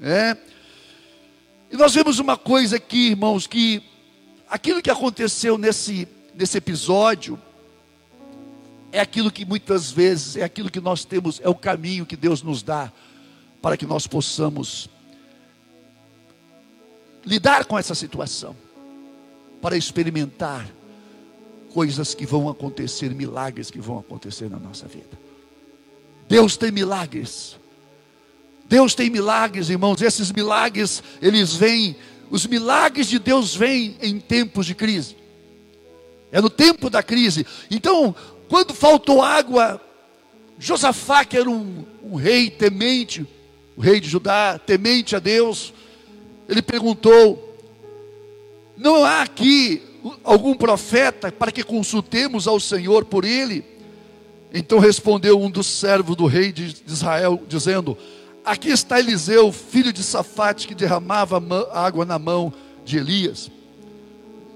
É. 0.00 0.36
E 1.70 1.76
nós 1.76 1.94
vemos 1.94 2.18
uma 2.18 2.36
coisa 2.36 2.76
aqui, 2.76 3.08
irmãos, 3.10 3.46
que 3.46 3.82
aquilo 4.48 4.80
que 4.80 4.90
aconteceu 4.90 5.58
nesse, 5.58 6.08
nesse 6.34 6.56
episódio 6.56 7.38
é 8.90 9.00
aquilo 9.00 9.30
que 9.30 9.44
muitas 9.44 9.90
vezes 9.90 10.36
é 10.36 10.42
aquilo 10.42 10.70
que 10.70 10.80
nós 10.80 11.04
temos, 11.04 11.40
é 11.40 11.48
o 11.48 11.54
caminho 11.54 12.06
que 12.06 12.16
Deus 12.16 12.42
nos 12.42 12.62
dá 12.62 12.90
para 13.60 13.76
que 13.76 13.84
nós 13.84 14.06
possamos 14.06 14.88
lidar 17.24 17.66
com 17.66 17.78
essa 17.78 17.94
situação, 17.94 18.56
para 19.60 19.76
experimentar 19.76 20.66
coisas 21.74 22.14
que 22.14 22.24
vão 22.24 22.48
acontecer, 22.48 23.14
milagres 23.14 23.70
que 23.70 23.80
vão 23.80 23.98
acontecer 23.98 24.48
na 24.48 24.58
nossa 24.58 24.86
vida. 24.86 25.18
Deus 26.26 26.56
tem 26.56 26.70
milagres 26.70 27.58
Deus 28.68 28.94
tem 28.94 29.08
milagres, 29.08 29.70
irmãos. 29.70 30.02
Esses 30.02 30.30
milagres, 30.30 31.02
eles 31.22 31.54
vêm, 31.54 31.96
os 32.30 32.46
milagres 32.46 33.08
de 33.08 33.18
Deus 33.18 33.54
vêm 33.54 33.96
em 34.02 34.20
tempos 34.20 34.66
de 34.66 34.74
crise. 34.74 35.16
É 36.30 36.40
no 36.40 36.50
tempo 36.50 36.90
da 36.90 37.02
crise. 37.02 37.46
Então, 37.70 38.14
quando 38.48 38.74
faltou 38.74 39.22
água, 39.22 39.80
Josafá, 40.58 41.24
que 41.24 41.36
era 41.36 41.48
um, 41.48 41.84
um 42.02 42.16
rei 42.16 42.50
temente, 42.50 43.26
o 43.76 43.80
rei 43.80 44.00
de 44.00 44.08
Judá, 44.08 44.58
temente 44.58 45.16
a 45.16 45.18
Deus, 45.18 45.72
ele 46.48 46.60
perguntou: 46.60 47.56
Não 48.76 49.04
há 49.04 49.22
aqui 49.22 49.82
algum 50.22 50.54
profeta 50.54 51.32
para 51.32 51.50
que 51.52 51.62
consultemos 51.62 52.46
ao 52.46 52.60
Senhor 52.60 53.06
por 53.06 53.24
ele? 53.24 53.64
Então 54.52 54.78
respondeu 54.78 55.40
um 55.40 55.50
dos 55.50 55.66
servos 55.66 56.16
do 56.16 56.26
rei 56.26 56.52
de 56.52 56.74
Israel, 56.86 57.40
dizendo: 57.48 57.96
Aqui 58.48 58.70
está 58.70 58.98
Eliseu, 58.98 59.52
filho 59.52 59.92
de 59.92 60.02
Safate, 60.02 60.66
que 60.66 60.74
derramava 60.74 61.38
água 61.70 62.06
na 62.06 62.18
mão 62.18 62.50
de 62.82 62.96
Elias. 62.96 63.50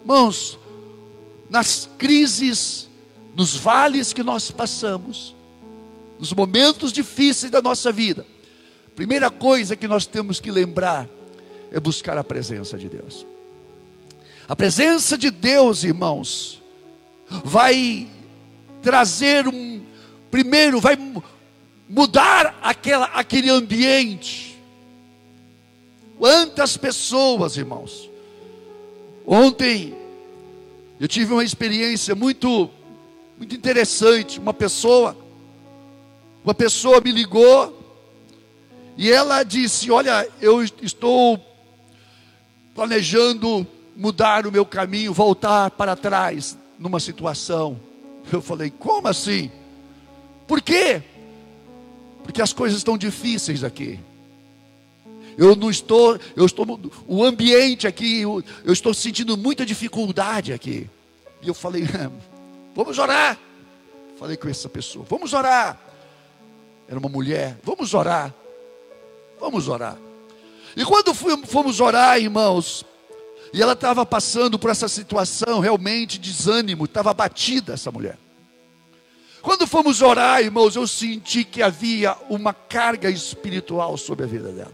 Irmãos, 0.00 0.58
nas 1.50 1.90
crises, 1.98 2.88
nos 3.36 3.54
vales 3.54 4.14
que 4.14 4.22
nós 4.22 4.50
passamos, 4.50 5.36
nos 6.18 6.32
momentos 6.32 6.90
difíceis 6.90 7.52
da 7.52 7.60
nossa 7.60 7.92
vida, 7.92 8.24
primeira 8.96 9.28
coisa 9.28 9.76
que 9.76 9.86
nós 9.86 10.06
temos 10.06 10.40
que 10.40 10.50
lembrar 10.50 11.06
é 11.70 11.78
buscar 11.78 12.16
a 12.16 12.24
presença 12.24 12.78
de 12.78 12.88
Deus. 12.88 13.26
A 14.48 14.56
presença 14.56 15.18
de 15.18 15.30
Deus, 15.30 15.84
irmãos, 15.84 16.62
vai 17.44 18.08
trazer 18.80 19.46
um, 19.46 19.82
primeiro, 20.30 20.80
vai 20.80 20.96
mudar 21.92 22.58
aquela, 22.62 23.04
aquele 23.06 23.50
ambiente. 23.50 24.58
Quantas 26.18 26.74
pessoas, 26.78 27.58
irmãos. 27.58 28.08
Ontem 29.26 29.94
eu 30.98 31.06
tive 31.06 31.34
uma 31.34 31.44
experiência 31.44 32.14
muito 32.14 32.70
muito 33.36 33.54
interessante. 33.54 34.38
Uma 34.38 34.54
pessoa 34.54 35.14
uma 36.42 36.54
pessoa 36.54 37.00
me 37.00 37.12
ligou 37.12 37.78
e 38.96 39.12
ela 39.12 39.42
disse: 39.42 39.90
"Olha, 39.90 40.26
eu 40.40 40.62
estou 40.62 41.38
planejando 42.74 43.66
mudar 43.94 44.46
o 44.46 44.52
meu 44.52 44.64
caminho, 44.64 45.12
voltar 45.12 45.70
para 45.72 45.94
trás 45.94 46.56
numa 46.78 46.98
situação". 46.98 47.78
Eu 48.32 48.40
falei: 48.40 48.70
"Como 48.70 49.08
assim?" 49.08 49.50
Por 50.46 50.62
quê? 50.62 51.02
Porque 52.22 52.40
as 52.40 52.52
coisas 52.52 52.78
estão 52.78 52.96
difíceis 52.96 53.64
aqui. 53.64 53.98
Eu 55.36 55.56
não 55.56 55.70
estou, 55.70 56.18
eu 56.36 56.44
estou, 56.44 56.66
o 57.06 57.24
ambiente 57.24 57.86
aqui, 57.86 58.20
eu, 58.20 58.42
eu 58.64 58.72
estou 58.72 58.92
sentindo 58.92 59.36
muita 59.36 59.64
dificuldade 59.64 60.52
aqui. 60.52 60.88
E 61.40 61.48
eu 61.48 61.54
falei, 61.54 61.84
vamos 62.74 62.98
orar. 62.98 63.38
Falei 64.18 64.36
com 64.36 64.48
essa 64.48 64.68
pessoa, 64.68 65.04
vamos 65.08 65.32
orar. 65.32 65.80
Era 66.86 66.98
uma 66.98 67.08
mulher, 67.08 67.58
vamos 67.64 67.94
orar. 67.94 68.32
Vamos 69.40 69.68
orar. 69.68 69.96
E 70.76 70.84
quando 70.84 71.12
fomos 71.14 71.80
orar, 71.80 72.18
irmãos, 72.18 72.84
e 73.52 73.60
ela 73.60 73.72
estava 73.72 74.06
passando 74.06 74.58
por 74.58 74.70
essa 74.70 74.88
situação 74.88 75.60
realmente 75.60 76.18
desânimo, 76.18 76.84
estava 76.84 77.10
abatida 77.10 77.74
essa 77.74 77.90
mulher. 77.90 78.18
Quando 79.42 79.66
fomos 79.66 80.00
orar, 80.00 80.40
irmãos, 80.40 80.76
eu 80.76 80.86
senti 80.86 81.42
que 81.42 81.60
havia 81.60 82.16
uma 82.30 82.54
carga 82.54 83.10
espiritual 83.10 83.96
sobre 83.96 84.24
a 84.24 84.28
vida 84.28 84.52
dela. 84.52 84.72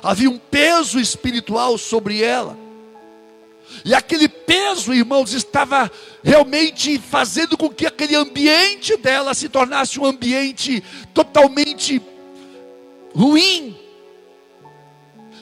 Havia 0.00 0.30
um 0.30 0.38
peso 0.38 1.00
espiritual 1.00 1.76
sobre 1.76 2.22
ela. 2.22 2.56
E 3.84 3.94
aquele 3.94 4.28
peso, 4.28 4.94
irmãos, 4.94 5.32
estava 5.32 5.90
realmente 6.22 7.00
fazendo 7.00 7.56
com 7.58 7.68
que 7.68 7.84
aquele 7.84 8.14
ambiente 8.14 8.96
dela 8.96 9.34
se 9.34 9.48
tornasse 9.48 9.98
um 9.98 10.06
ambiente 10.06 10.82
totalmente 11.12 12.00
ruim. 13.12 13.76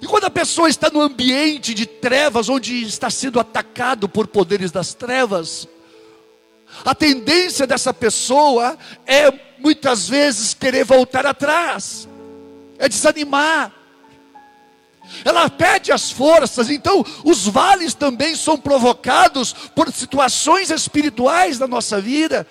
E 0.01 0.07
quando 0.07 0.25
a 0.25 0.31
pessoa 0.31 0.71
está 0.71 0.89
no 0.89 1.03
ambiente 1.03 1.75
de 1.75 1.85
trevas, 1.85 2.49
onde 2.49 2.83
está 2.83 3.11
sendo 3.11 3.39
atacado 3.39 4.09
por 4.09 4.27
poderes 4.27 4.73
das 4.73 4.95
trevas, 4.95 5.69
a 6.85 6.95
tendência 6.95 7.67
dessa 7.67 7.93
pessoa 7.93 8.79
é 9.07 9.33
muitas 9.59 10.09
vezes 10.09 10.55
querer 10.55 10.85
voltar 10.85 11.27
atrás, 11.27 12.09
é 12.79 12.89
desanimar. 12.89 13.73
Ela 15.25 15.51
perde 15.51 15.91
as 15.91 16.11
forças, 16.11 16.71
então 16.71 17.05
os 17.25 17.47
vales 17.47 17.95
também 17.95 18.37
são 18.37 18.57
provocados 18.57 19.53
por 19.75 19.93
situações 19.93 20.71
espirituais 20.71 21.59
da 21.59 21.67
nossa 21.67 22.01
vida. 22.01 22.47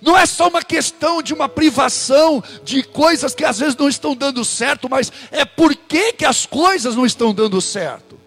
Não 0.00 0.16
é 0.16 0.24
só 0.24 0.48
uma 0.48 0.62
questão 0.62 1.22
de 1.22 1.34
uma 1.34 1.48
privação 1.48 2.42
de 2.64 2.82
coisas 2.82 3.34
que 3.34 3.44
às 3.44 3.58
vezes 3.58 3.76
não 3.76 3.88
estão 3.88 4.14
dando 4.14 4.42
certo, 4.44 4.88
mas 4.88 5.12
é 5.30 5.44
por 5.44 5.74
que, 5.74 6.14
que 6.14 6.24
as 6.24 6.46
coisas 6.46 6.96
não 6.96 7.04
estão 7.04 7.34
dando 7.34 7.60
certo. 7.60 8.18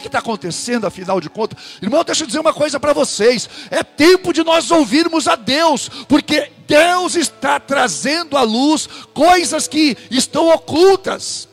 Que 0.00 0.06
está 0.06 0.20
acontecendo, 0.20 0.86
afinal 0.86 1.20
de 1.20 1.28
contas? 1.28 1.58
Irmão, 1.82 2.02
deixa 2.02 2.22
eu 2.22 2.26
dizer 2.26 2.38
uma 2.38 2.54
coisa 2.54 2.80
para 2.80 2.94
vocês: 2.94 3.48
é 3.70 3.82
tempo 3.82 4.32
de 4.32 4.42
nós 4.42 4.70
ouvirmos 4.70 5.28
a 5.28 5.36
Deus, 5.36 5.90
porque 6.08 6.50
Deus 6.66 7.14
está 7.14 7.60
trazendo 7.60 8.36
à 8.36 8.42
luz 8.42 8.88
coisas 9.12 9.68
que 9.68 9.96
estão 10.10 10.48
ocultas 10.48 11.46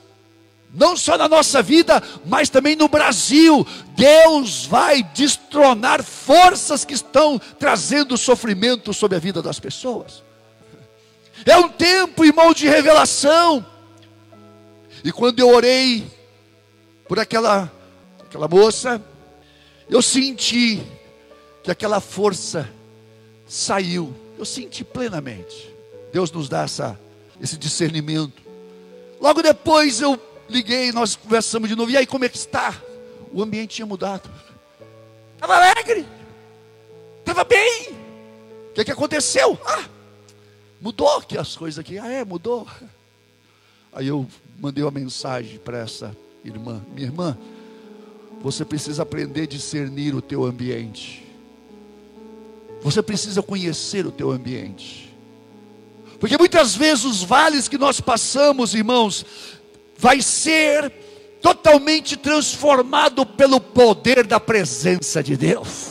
não 0.73 0.95
só 0.95 1.17
na 1.17 1.27
nossa 1.27 1.61
vida, 1.61 2.01
mas 2.25 2.49
também 2.49 2.75
no 2.75 2.87
Brasil. 2.87 3.65
Deus 3.95 4.65
vai 4.65 5.01
destronar 5.01 6.03
forças 6.03 6.85
que 6.85 6.93
estão 6.93 7.41
trazendo 7.57 8.17
sofrimento 8.17 8.93
sobre 8.93 9.17
a 9.17 9.19
vida 9.19 9.41
das 9.41 9.59
pessoas. 9.59 10.23
É 11.45 11.57
um 11.57 11.69
tempo, 11.69 12.23
irmão, 12.23 12.53
de 12.53 12.67
revelação. 12.67 13.65
E 15.03 15.11
quando 15.11 15.39
eu 15.39 15.49
orei 15.49 16.05
por 17.07 17.19
aquela, 17.19 17.71
aquela 18.29 18.47
moça, 18.47 19.03
eu 19.89 20.03
senti 20.03 20.83
que 21.63 21.71
aquela 21.71 21.99
força 21.99 22.69
saiu. 23.47 24.13
Eu 24.37 24.45
senti 24.45 24.83
plenamente. 24.83 25.73
Deus 26.13 26.31
nos 26.31 26.47
dá 26.47 26.61
essa, 26.61 26.97
esse 27.41 27.57
discernimento. 27.57 28.41
Logo 29.19 29.41
depois 29.41 29.99
eu 29.99 30.19
liguei, 30.47 30.91
nós 30.91 31.15
conversamos 31.15 31.67
de 31.67 31.75
novo. 31.75 31.89
E 31.89 31.97
aí, 31.97 32.05
como 32.05 32.23
é 32.23 32.29
que 32.29 32.37
está? 32.37 32.79
O 33.33 33.41
ambiente 33.41 33.75
tinha 33.75 33.85
mudado. 33.85 34.29
Estava 35.33 35.55
alegre. 35.55 36.05
Estava 37.19 37.43
bem. 37.43 37.89
O 38.69 38.73
que, 38.75 38.81
é 38.81 38.85
que 38.85 38.91
aconteceu? 38.91 39.59
Ah, 39.65 39.85
mudou 40.79 41.17
aqui 41.17 41.35
as 41.35 41.57
coisas 41.57 41.79
aqui. 41.79 41.97
Ah, 41.97 42.07
é, 42.07 42.23
mudou. 42.23 42.67
Aí 43.91 44.07
eu 44.07 44.27
mandei 44.59 44.83
uma 44.83 44.91
mensagem 44.91 45.57
para 45.57 45.79
essa 45.79 46.15
irmã. 46.45 46.81
Minha 46.93 47.07
irmã, 47.07 47.37
você 48.41 48.63
precisa 48.63 49.03
aprender 49.03 49.43
a 49.43 49.47
discernir 49.47 50.15
o 50.15 50.21
teu 50.21 50.45
ambiente. 50.45 51.25
Você 52.81 53.01
precisa 53.01 53.41
conhecer 53.41 54.05
o 54.05 54.11
teu 54.11 54.31
ambiente. 54.31 55.13
Porque 56.19 56.37
muitas 56.37 56.75
vezes 56.75 57.05
os 57.05 57.23
vales 57.23 57.67
que 57.67 57.77
nós 57.77 57.99
passamos, 57.99 58.73
irmãos, 58.73 59.25
vai 59.97 60.21
ser 60.21 60.91
totalmente 61.41 62.17
transformado 62.17 63.25
pelo 63.25 63.59
poder 63.59 64.25
da 64.25 64.39
presença 64.39 65.23
de 65.23 65.37
Deus. 65.37 65.87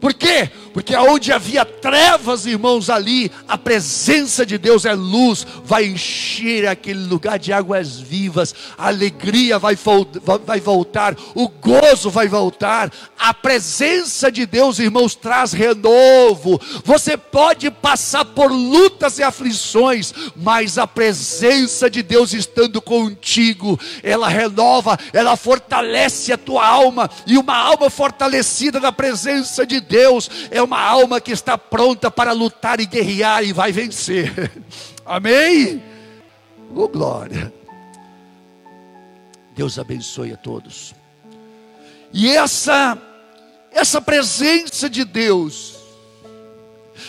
Por 0.00 0.14
quê? 0.14 0.50
Porque 0.78 0.94
aonde 0.94 1.32
havia 1.32 1.64
trevas, 1.64 2.46
irmãos, 2.46 2.88
ali, 2.88 3.32
a 3.48 3.58
presença 3.58 4.46
de 4.46 4.56
Deus 4.56 4.84
é 4.84 4.94
luz, 4.94 5.44
vai 5.64 5.86
encher 5.86 6.68
aquele 6.68 7.04
lugar 7.04 7.36
de 7.36 7.52
águas 7.52 7.98
vivas, 7.98 8.54
a 8.78 8.86
alegria 8.86 9.58
vai, 9.58 9.76
vai 10.46 10.60
voltar, 10.60 11.16
o 11.34 11.48
gozo 11.48 12.10
vai 12.10 12.28
voltar, 12.28 12.92
a 13.18 13.34
presença 13.34 14.30
de 14.30 14.46
Deus, 14.46 14.78
irmãos, 14.78 15.16
traz 15.16 15.52
renovo. 15.52 16.60
Você 16.84 17.16
pode 17.16 17.72
passar 17.72 18.24
por 18.24 18.52
lutas 18.52 19.18
e 19.18 19.24
aflições, 19.24 20.14
mas 20.36 20.78
a 20.78 20.86
presença 20.86 21.90
de 21.90 22.04
Deus 22.04 22.32
estando 22.32 22.80
contigo, 22.80 23.80
ela 24.00 24.28
renova, 24.28 24.96
ela 25.12 25.36
fortalece 25.36 26.32
a 26.32 26.38
tua 26.38 26.64
alma, 26.64 27.10
e 27.26 27.36
uma 27.36 27.56
alma 27.56 27.90
fortalecida 27.90 28.78
na 28.78 28.92
presença 28.92 29.66
de 29.66 29.80
Deus 29.80 30.30
é 30.52 30.67
uma 30.68 30.80
alma 30.82 31.18
que 31.18 31.32
está 31.32 31.56
pronta 31.56 32.10
para 32.10 32.32
lutar 32.32 32.78
e 32.78 32.84
guerrear 32.84 33.42
e 33.42 33.54
vai 33.54 33.72
vencer. 33.72 34.52
Amém? 35.04 35.82
Oh 36.76 36.86
glória. 36.86 37.50
Deus 39.56 39.78
abençoe 39.78 40.34
a 40.34 40.36
todos. 40.36 40.94
E 42.12 42.28
essa 42.28 42.98
essa 43.72 44.00
presença 44.00 44.90
de 44.90 45.04
Deus, 45.04 45.76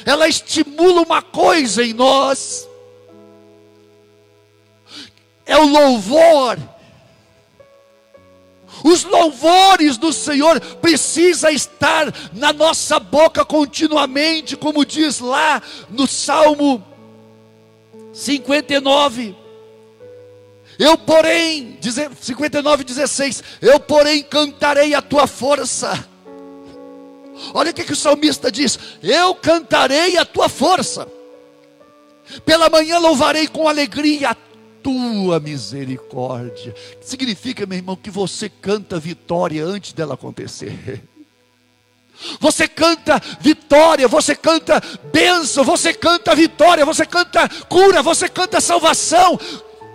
ela 0.05 0.27
estimula 0.27 1.01
uma 1.01 1.21
coisa 1.21 1.83
em 1.83 1.93
nós, 1.93 2.67
é 5.45 5.57
o 5.57 5.67
louvor 5.67 6.57
os 8.83 9.03
louvores 9.03 9.97
do 9.97 10.13
Senhor 10.13 10.59
precisa 10.81 11.51
estar 11.51 12.13
na 12.33 12.53
nossa 12.53 12.99
boca 12.99 13.43
continuamente, 13.43 14.55
como 14.55 14.85
diz 14.85 15.19
lá 15.19 15.61
no 15.89 16.07
Salmo 16.07 16.83
59. 18.13 19.35
Eu, 20.77 20.97
porém, 20.97 21.77
59, 22.21 22.83
16, 22.85 23.43
eu, 23.61 23.79
porém, 23.79 24.23
cantarei 24.23 24.93
a 24.93 25.01
tua 25.01 25.27
força. 25.27 26.07
Olha 27.53 27.71
o 27.71 27.73
que, 27.73 27.83
que 27.83 27.93
o 27.93 27.97
salmista 27.97 28.51
diz: 28.51 28.79
Eu 29.03 29.35
cantarei 29.35 30.17
a 30.17 30.25
tua 30.25 30.47
força. 30.47 31.07
Pela 32.45 32.69
manhã 32.69 32.99
louvarei 32.99 33.47
com 33.47 33.67
alegria 33.67 34.29
a 34.29 34.35
tua 34.81 35.39
misericórdia. 35.39 36.73
Significa, 37.01 37.65
meu 37.65 37.77
irmão, 37.77 37.95
que 37.95 38.09
você 38.09 38.49
canta 38.49 38.99
vitória 38.99 39.63
antes 39.63 39.93
dela 39.93 40.13
acontecer. 40.13 41.03
Você 42.39 42.67
canta 42.67 43.21
vitória, 43.39 44.07
você 44.07 44.35
canta 44.35 44.81
bênção, 45.11 45.63
você 45.63 45.93
canta 45.93 46.35
vitória, 46.35 46.85
você 46.85 47.05
canta 47.05 47.47
cura, 47.69 48.03
você 48.03 48.27
canta 48.27 48.59
salvação, 48.59 49.39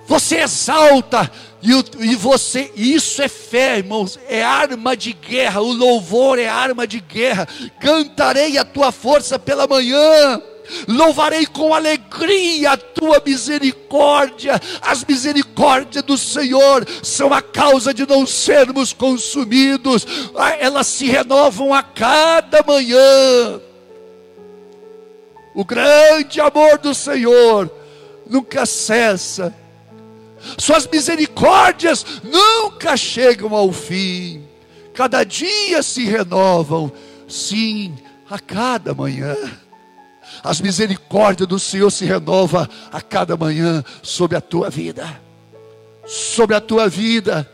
você 0.07 0.38
exalta, 0.38 1.31
e, 1.62 1.70
e 2.05 2.14
você, 2.14 2.70
isso 2.77 3.23
é 3.23 3.29
fé, 3.29 3.79
irmãos, 3.79 4.18
é 4.29 4.42
arma 4.42 4.94
de 4.94 5.14
guerra, 5.14 5.62
o 5.62 5.73
louvor 5.73 6.38
é 6.38 6.47
arma 6.47 6.87
de 6.87 7.01
guerra. 7.01 7.49
Cantarei 7.81 8.59
a 8.59 8.64
tua 8.64 8.92
força 8.92 9.38
pela 9.38 9.66
manhã 9.66 10.42
louvarei 10.88 11.46
com 11.46 11.74
alegria 11.74 12.72
a 12.72 12.77
tua 12.77 13.22
misericórdia. 13.24 14.61
As 14.81 15.05
misericórdias 15.05 16.05
do 16.05 16.16
Senhor 16.16 16.87
são 17.03 17.33
a 17.33 17.42
causa 17.42 17.92
de 17.92 18.07
não 18.07 18.27
sermos 18.27 18.92
consumidos, 18.92 20.07
ah, 20.37 20.57
elas 20.57 20.87
se 20.87 21.07
renovam 21.07 21.72
a 21.72 21.83
cada 21.83 22.62
manhã. 22.62 23.61
O 25.55 25.64
grande 25.64 26.40
amor 26.40 26.79
do 26.79 26.94
Senhor 26.94 27.70
nunca 28.29 28.66
cessa, 28.66 29.55
Suas 30.59 30.87
misericórdias 30.87 32.05
nunca 32.22 32.96
chegam 32.96 33.55
ao 33.55 33.72
fim, 33.72 34.44
cada 34.92 35.24
dia 35.24 35.83
se 35.83 36.05
renovam, 36.05 36.92
sim, 37.27 37.94
a 38.29 38.38
cada 38.38 38.94
manhã. 38.94 39.35
As 40.44 40.61
misericórdias 40.61 41.48
do 41.48 41.59
Senhor 41.59 41.90
se 41.90 42.04
renova 42.04 42.68
a 42.92 43.00
cada 43.00 43.35
manhã 43.35 43.83
sobre 44.02 44.37
a 44.37 44.42
tua 44.42 44.68
vida. 44.68 45.18
Sobre 46.07 46.54
a 46.54 46.61
tua 46.61 46.87
vida. 46.87 47.50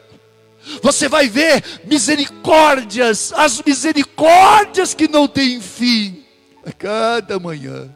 Você 0.83 1.09
vai 1.09 1.29
ver 1.29 1.63
misericórdias, 1.85 3.33
as 3.33 3.63
misericórdias 3.63 4.93
que 4.93 5.07
não 5.07 5.29
têm 5.29 5.61
fim. 5.61 6.25
A 6.67 6.73
cada 6.73 7.39
manhã. 7.39 7.89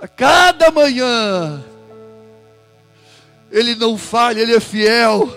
A 0.00 0.08
cada 0.08 0.72
manhã. 0.72 1.62
Ele 3.52 3.76
não 3.76 3.96
falha, 3.96 4.40
ele 4.40 4.56
é 4.56 4.60
fiel. 4.60 5.32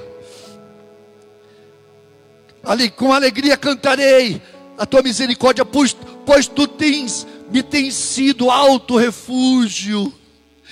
Ali, 2.63 2.89
com 2.89 3.13
alegria 3.13 3.57
cantarei 3.57 4.41
a 4.75 4.87
tua 4.87 5.03
misericórdia, 5.03 5.63
pois, 5.63 5.95
pois 6.25 6.47
tu 6.47 6.67
tens 6.67 7.27
me 7.51 7.63
tem 7.63 7.91
sido 7.91 8.49
alto 8.49 8.97
refúgio 8.97 10.13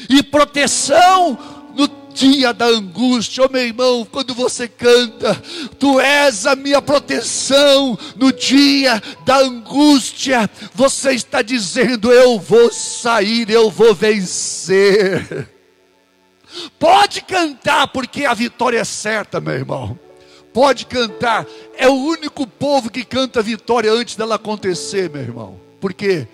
e 0.10 0.24
proteção 0.24 1.38
no 1.76 1.88
dia 2.14 2.54
da 2.54 2.66
angústia. 2.66 3.46
Oh, 3.46 3.52
meu 3.52 3.62
irmão, 3.62 4.08
quando 4.10 4.34
você 4.34 4.68
canta, 4.68 5.36
tu 5.80 6.00
és 6.00 6.46
a 6.46 6.56
minha 6.56 6.82
proteção 6.82 7.98
no 8.16 8.32
dia 8.32 9.02
da 9.26 9.38
angústia. 9.38 10.50
Você 10.74 11.12
está 11.12 11.42
dizendo: 11.42 12.12
eu 12.12 12.40
vou 12.40 12.72
sair, 12.72 13.50
eu 13.50 13.70
vou 13.70 13.94
vencer. 13.94 15.50
Pode 16.78 17.22
cantar, 17.22 17.88
porque 17.88 18.26
a 18.26 18.34
vitória 18.34 18.80
é 18.80 18.84
certa, 18.84 19.40
meu 19.40 19.54
irmão. 19.54 19.98
Pode 20.54 20.86
cantar. 20.86 21.48
É 21.78 21.88
o 21.88 21.94
único 21.94 22.46
povo 22.46 22.92
que 22.92 23.06
canta 23.06 23.42
vitória 23.42 23.92
antes 23.92 24.16
dela 24.18 24.36
acontecer, 24.36 25.10
meu 25.10 25.22
irmão. 25.22 25.60
Por 25.80 25.94
quê? 25.94 26.28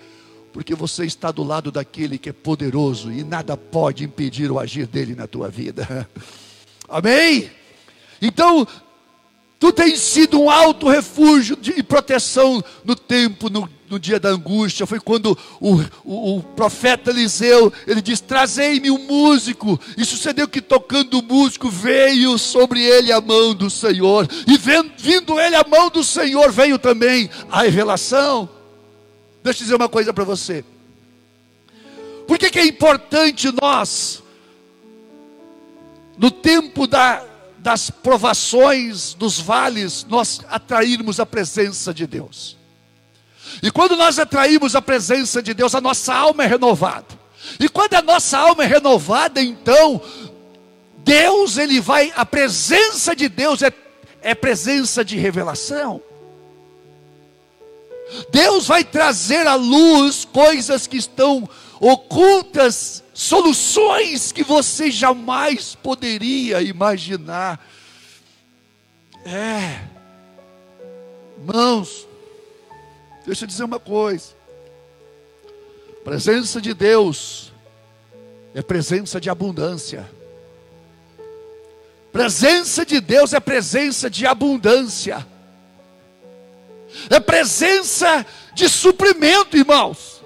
Porque 0.58 0.74
você 0.74 1.04
está 1.04 1.30
do 1.30 1.44
lado 1.44 1.70
daquele 1.70 2.18
que 2.18 2.30
é 2.30 2.32
poderoso 2.32 3.12
e 3.12 3.22
nada 3.22 3.56
pode 3.56 4.02
impedir 4.02 4.50
o 4.50 4.58
agir 4.58 4.88
dele 4.88 5.14
na 5.14 5.24
tua 5.24 5.48
vida. 5.48 6.10
Amém? 6.90 7.48
Então, 8.20 8.66
Tu 9.60 9.72
tens 9.72 10.00
sido 10.00 10.40
um 10.40 10.50
alto 10.50 10.88
refúgio 10.88 11.56
e 11.76 11.80
proteção 11.80 12.62
no 12.84 12.96
tempo, 12.96 13.48
no, 13.48 13.68
no, 13.88 14.00
dia 14.00 14.18
da 14.18 14.30
angústia. 14.30 14.84
Foi 14.84 14.98
quando 14.98 15.38
o, 15.60 15.76
o, 16.04 16.38
o 16.38 16.42
profeta 16.42 17.10
Eliseu, 17.10 17.72
ele 17.86 18.02
diz, 18.02 18.20
trazei-me 18.20 18.90
um 18.90 18.98
músico. 18.98 19.78
E 19.96 20.04
sucedeu 20.04 20.48
que 20.48 20.60
tocando 20.60 21.20
o 21.20 21.22
músico, 21.22 21.68
veio 21.68 22.36
sobre 22.36 22.82
ele 22.82 23.12
a 23.12 23.20
mão 23.20 23.54
do 23.54 23.70
Senhor. 23.70 24.28
E 24.44 24.58
vendo, 24.58 24.90
vindo 24.98 25.38
ele 25.38 25.54
a 25.54 25.64
mão 25.64 25.88
do 25.88 26.02
Senhor, 26.02 26.50
veio 26.50 26.80
também 26.80 27.30
a 27.48 27.62
revelação. 27.62 28.57
Deixa 29.48 29.62
eu 29.62 29.64
dizer 29.64 29.76
uma 29.76 29.88
coisa 29.88 30.12
para 30.12 30.24
você. 30.24 30.64
Por 32.26 32.38
que, 32.38 32.50
que 32.50 32.58
é 32.58 32.66
importante 32.66 33.50
nós, 33.60 34.22
no 36.18 36.30
tempo 36.30 36.86
da 36.86 37.24
das 37.58 37.90
provações, 37.90 39.14
dos 39.14 39.40
vales, 39.40 40.06
nós 40.08 40.40
atrairmos 40.48 41.18
a 41.18 41.26
presença 41.26 41.92
de 41.92 42.06
Deus. 42.06 42.56
E 43.62 43.70
quando 43.70 43.96
nós 43.96 44.18
atraímos 44.18 44.76
a 44.76 44.80
presença 44.80 45.42
de 45.42 45.52
Deus, 45.52 45.74
a 45.74 45.80
nossa 45.80 46.14
alma 46.14 46.44
é 46.44 46.46
renovada. 46.46 47.18
E 47.58 47.68
quando 47.68 47.94
a 47.94 48.02
nossa 48.02 48.38
alma 48.38 48.64
é 48.64 48.66
renovada, 48.66 49.42
então, 49.42 50.00
Deus, 50.98 51.58
ele 51.58 51.80
vai, 51.80 52.12
a 52.14 52.24
presença 52.24 53.14
de 53.16 53.28
Deus 53.28 53.60
é, 53.62 53.72
é 54.22 54.34
presença 54.34 55.04
de 55.04 55.16
revelação. 55.16 56.00
Deus 58.30 58.66
vai 58.66 58.84
trazer 58.84 59.46
à 59.46 59.54
luz 59.54 60.24
coisas 60.24 60.86
que 60.86 60.96
estão 60.96 61.48
ocultas 61.80 63.02
soluções 63.14 64.32
que 64.32 64.44
você 64.44 64.90
jamais 64.90 65.74
poderia 65.74 66.60
imaginar. 66.62 67.64
É, 69.24 69.80
irmãos, 71.38 72.06
deixa 73.26 73.44
eu 73.44 73.48
dizer 73.48 73.64
uma 73.64 73.80
coisa: 73.80 74.34
presença 76.04 76.60
de 76.60 76.74
Deus 76.74 77.52
é 78.54 78.62
presença 78.62 79.20
de 79.20 79.28
abundância. 79.30 80.08
Presença 82.12 82.84
de 82.84 83.00
Deus 83.00 83.32
é 83.32 83.40
presença 83.40 84.08
de 84.08 84.26
abundância. 84.26 85.26
É 87.10 87.20
presença 87.20 88.24
de 88.54 88.68
suprimento, 88.68 89.56
irmãos. 89.56 90.18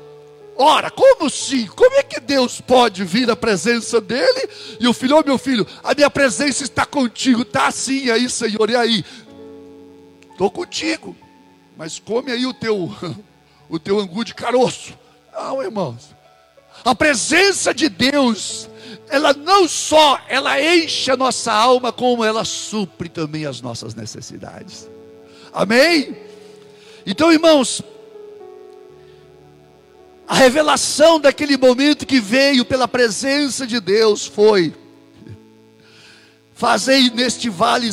Ora, 0.57 0.91
como 0.91 1.27
assim? 1.27 1.67
Como 1.67 1.97
é 1.97 2.03
que 2.03 2.21
Deus 2.21 2.61
pode 2.61 3.05
vir 3.05 3.31
à 3.31 3.37
presença 3.37 4.01
dele? 4.01 4.49
E 4.79 4.87
o 4.87 4.93
filho, 4.93 5.17
oh, 5.17 5.23
meu 5.25 5.39
filho, 5.39 5.67
a 5.83 5.95
minha 5.95 6.11
presença 6.11 6.63
está 6.63 6.85
contigo, 6.85 7.43
está 7.43 7.67
assim 7.67 8.11
aí, 8.11 8.29
Senhor, 8.29 8.69
e 8.69 8.77
aí? 8.77 9.05
Estou 10.31 10.51
contigo, 10.51 11.17
mas 11.77 11.99
come 11.99 12.31
aí 12.31 12.47
o 12.47 12.55
teu, 12.55 12.95
o 13.69 13.79
teu 13.79 13.99
angu 13.99 14.25
de 14.25 14.35
caroço. 14.35 14.97
Não, 15.33 15.63
irmãos. 15.63 16.15
A 16.85 16.95
presença 16.95 17.73
de 17.73 17.89
Deus, 17.89 18.69
ela 19.09 19.33
não 19.33 19.69
só 19.69 20.21
ela 20.29 20.61
enche 20.61 21.11
a 21.11 21.17
nossa 21.17 21.53
alma, 21.53 21.93
como 21.93 22.25
ela 22.25 22.45
supre 22.45 23.09
também 23.09 23.47
as 23.47 23.61
nossas 23.61 23.95
necessidades. 23.95 24.89
Amém? 25.53 26.17
Então, 27.05 27.33
irmãos, 27.33 27.83
a 30.27 30.35
revelação 30.35 31.21
daquele 31.21 31.57
momento 31.57 32.07
que 32.07 32.21
veio 32.21 32.65
pela 32.65 32.87
presença 32.87 33.67
de 33.67 33.81
Deus 33.81 34.27
foi: 34.27 34.75
fazei 36.55 37.11
neste 37.11 37.51
vale 37.51 37.91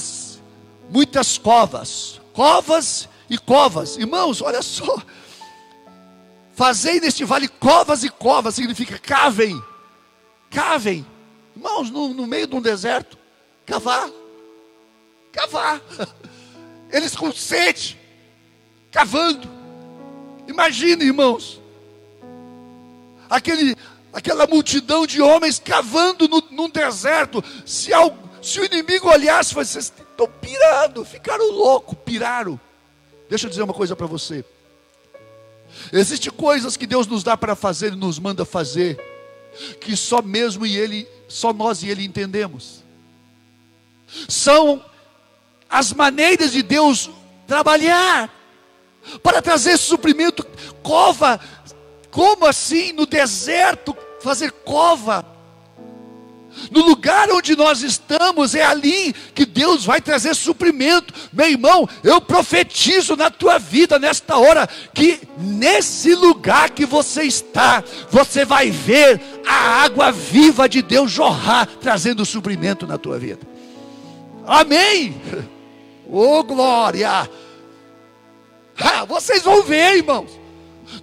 muitas 0.89 1.37
covas, 1.37 2.21
covas 2.33 3.09
e 3.29 3.37
covas. 3.37 3.97
Irmãos, 3.97 4.41
olha 4.41 4.61
só. 4.61 5.01
Fazei 6.53 6.99
neste 6.99 7.23
vale 7.23 7.47
covas 7.47 8.03
e 8.03 8.09
covas, 8.09 8.55
significa 8.55 8.99
cavem, 8.99 9.61
cavem. 10.49 11.05
Irmãos, 11.55 11.89
no, 11.89 12.13
no 12.13 12.27
meio 12.27 12.47
de 12.47 12.55
um 12.55 12.61
deserto, 12.61 13.17
cavar, 13.65 14.09
cavar. 15.31 15.81
Eles 16.91 17.15
com 17.15 17.31
sede, 17.31 17.97
cavando. 18.91 19.47
Imagine, 20.47 21.05
irmãos, 21.05 21.61
aquele, 23.29 23.75
aquela 24.11 24.47
multidão 24.47 25.05
de 25.05 25.21
homens 25.21 25.59
cavando 25.59 26.27
no, 26.27 26.43
num 26.51 26.69
deserto. 26.69 27.43
Se, 27.65 27.91
se 28.41 28.59
o 28.59 28.65
inimigo 28.65 29.09
olhasse, 29.09 29.53
vocês 29.53 29.93
estão 29.95 30.27
pirando, 30.41 31.05
ficaram 31.05 31.51
loucos, 31.51 31.97
piraram. 32.03 32.59
Deixa 33.29 33.45
eu 33.45 33.49
dizer 33.49 33.61
uma 33.61 33.73
coisa 33.73 33.95
para 33.95 34.07
você. 34.07 34.43
Existem 35.93 36.31
coisas 36.31 36.75
que 36.75 36.87
Deus 36.87 37.05
nos 37.05 37.23
dá 37.23 37.37
para 37.37 37.55
fazer 37.55 37.93
e 37.93 37.95
nos 37.95 38.17
manda 38.17 38.43
fazer, 38.43 38.99
que 39.79 39.95
só 39.95 40.21
mesmo 40.21 40.65
e 40.65 40.75
Ele, 40.75 41.07
só 41.27 41.53
nós 41.53 41.83
e 41.83 41.89
Ele 41.89 42.03
entendemos. 42.03 42.83
São 44.27 44.83
as 45.69 45.93
maneiras 45.93 46.51
de 46.51 46.63
Deus 46.63 47.11
trabalhar 47.45 48.38
para 49.21 49.41
trazer 49.41 49.77
suprimento. 49.77 50.45
Cova 50.81 51.39
como 52.11 52.45
assim 52.45 52.91
no 52.93 53.05
deserto 53.05 53.95
fazer 54.21 54.51
cova? 54.51 55.25
No 56.71 56.81
lugar 56.83 57.29
onde 57.29 57.55
nós 57.55 57.83
estamos, 57.83 58.53
é 58.53 58.63
ali 58.63 59.13
que 59.33 59.45
Deus 59.45 59.85
vai 59.85 60.01
trazer 60.01 60.35
suprimento. 60.35 61.13
Meu 61.31 61.47
irmão, 61.47 61.87
eu 62.03 62.19
profetizo 62.19 63.15
na 63.15 63.29
tua 63.29 63.57
vida 63.57 63.97
nesta 63.97 64.35
hora 64.37 64.67
que 64.93 65.21
nesse 65.37 66.15
lugar 66.15 66.71
que 66.71 66.85
você 66.85 67.23
está, 67.23 67.83
você 68.09 68.43
vai 68.43 68.71
ver 68.71 69.21
a 69.47 69.83
água 69.83 70.11
viva 70.11 70.67
de 70.67 70.81
Deus 70.81 71.11
jorrar, 71.11 71.67
trazendo 71.79 72.25
suprimento 72.25 72.85
na 72.85 72.97
tua 72.97 73.17
vida. 73.19 73.41
Amém. 74.45 75.15
Oh 76.11 76.43
glória! 76.43 77.29
Ah, 78.79 79.05
vocês 79.05 79.43
vão 79.43 79.63
ver, 79.63 79.97
irmãos 79.97 80.39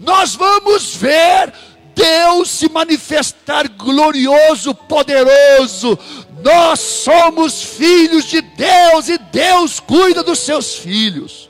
nós 0.01 0.35
vamos 0.35 0.95
ver 0.97 1.53
Deus 1.95 2.51
se 2.51 2.69
manifestar 2.69 3.69
glorioso, 3.69 4.75
poderoso. 4.75 5.99
Nós 6.43 6.81
somos 6.81 7.62
filhos 7.62 8.25
de 8.27 8.43
Deus 8.43 9.09
e 9.09 9.17
Deus 9.17 9.81
cuida 9.81 10.23
dos 10.23 10.41
seus 10.41 10.75
filhos. 10.75 11.49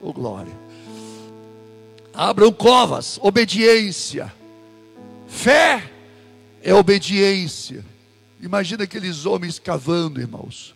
Oh 0.00 0.12
glória. 0.12 0.58
Abram 2.14 2.50
covas, 2.52 3.18
obediência. 3.22 4.32
Fé 5.28 5.90
é 6.62 6.74
obediência. 6.74 7.84
Imagina 8.40 8.84
aqueles 8.84 9.26
homens 9.26 9.58
cavando, 9.58 10.20
irmãos. 10.20 10.74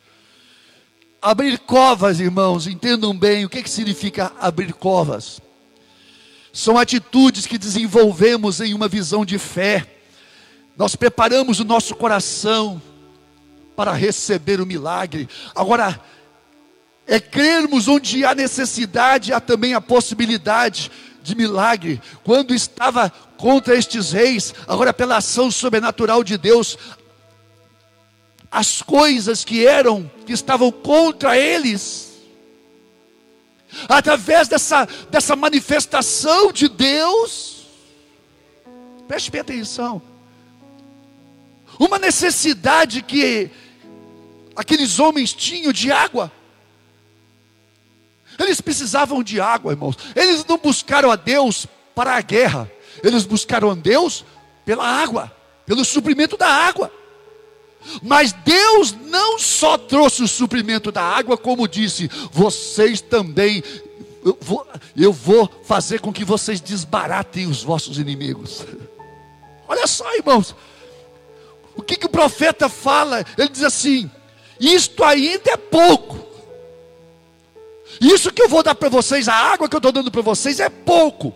Abrir 1.24 1.58
covas, 1.60 2.20
irmãos, 2.20 2.66
entendam 2.66 3.16
bem 3.16 3.46
o 3.46 3.48
que, 3.48 3.62
que 3.62 3.70
significa 3.70 4.30
abrir 4.38 4.74
covas. 4.74 5.40
São 6.52 6.76
atitudes 6.76 7.46
que 7.46 7.56
desenvolvemos 7.56 8.60
em 8.60 8.74
uma 8.74 8.88
visão 8.88 9.24
de 9.24 9.38
fé. 9.38 9.86
Nós 10.76 10.94
preparamos 10.94 11.60
o 11.60 11.64
nosso 11.64 11.94
coração 11.94 12.80
para 13.74 13.94
receber 13.94 14.60
o 14.60 14.66
milagre. 14.66 15.26
Agora, 15.54 15.98
é 17.06 17.18
crermos 17.18 17.88
onde 17.88 18.22
há 18.22 18.34
necessidade, 18.34 19.32
há 19.32 19.40
também 19.40 19.72
a 19.72 19.80
possibilidade 19.80 20.90
de 21.22 21.34
milagre. 21.34 22.02
Quando 22.22 22.54
estava 22.54 23.08
contra 23.38 23.74
estes 23.74 24.12
reis, 24.12 24.52
agora 24.68 24.92
pela 24.92 25.16
ação 25.16 25.50
sobrenatural 25.50 26.22
de 26.22 26.36
Deus, 26.36 26.76
as 28.54 28.80
coisas 28.80 29.44
que 29.44 29.66
eram, 29.66 30.08
que 30.24 30.32
estavam 30.32 30.70
contra 30.70 31.36
eles, 31.36 32.22
através 33.88 34.46
dessa, 34.46 34.86
dessa 35.10 35.34
manifestação 35.34 36.52
de 36.52 36.68
Deus, 36.68 37.66
preste 39.08 39.28
bem 39.28 39.40
atenção, 39.40 40.00
uma 41.80 41.98
necessidade 41.98 43.02
que 43.02 43.50
aqueles 44.54 45.00
homens 45.00 45.32
tinham 45.32 45.72
de 45.72 45.90
água, 45.90 46.30
eles 48.38 48.60
precisavam 48.60 49.20
de 49.20 49.40
água, 49.40 49.72
irmãos, 49.72 49.96
eles 50.14 50.44
não 50.44 50.58
buscaram 50.58 51.10
a 51.10 51.16
Deus 51.16 51.66
para 51.92 52.14
a 52.14 52.20
guerra, 52.20 52.70
eles 53.02 53.24
buscaram 53.24 53.72
a 53.72 53.74
Deus 53.74 54.24
pela 54.64 54.86
água. 54.86 55.36
pelo 55.66 55.84
suprimento 55.84 56.36
da 56.36 56.46
água. 56.46 56.92
Mas 58.02 58.32
Deus 58.32 58.94
não 59.06 59.38
só 59.38 59.76
trouxe 59.76 60.22
o 60.22 60.28
suprimento 60.28 60.90
da 60.90 61.02
água, 61.02 61.36
como 61.36 61.68
disse, 61.68 62.10
vocês 62.32 63.00
também, 63.00 63.62
eu 64.24 64.38
vou, 64.40 64.66
eu 64.96 65.12
vou 65.12 65.50
fazer 65.64 66.00
com 66.00 66.12
que 66.12 66.24
vocês 66.24 66.60
desbaratem 66.60 67.46
os 67.46 67.62
vossos 67.62 67.98
inimigos. 67.98 68.64
Olha 69.68 69.86
só, 69.86 70.14
irmãos, 70.16 70.54
o 71.76 71.82
que, 71.82 71.96
que 71.96 72.06
o 72.06 72.10
profeta 72.10 72.68
fala? 72.68 73.24
Ele 73.36 73.48
diz 73.48 73.64
assim: 73.64 74.10
isto 74.58 75.02
ainda 75.02 75.50
é 75.50 75.56
pouco. 75.56 76.24
Isso 78.00 78.32
que 78.32 78.42
eu 78.42 78.48
vou 78.48 78.62
dar 78.62 78.74
para 78.74 78.88
vocês, 78.88 79.28
a 79.28 79.34
água 79.34 79.68
que 79.68 79.76
eu 79.76 79.78
estou 79.78 79.92
dando 79.92 80.10
para 80.10 80.22
vocês 80.22 80.60
é 80.60 80.68
pouco. 80.68 81.34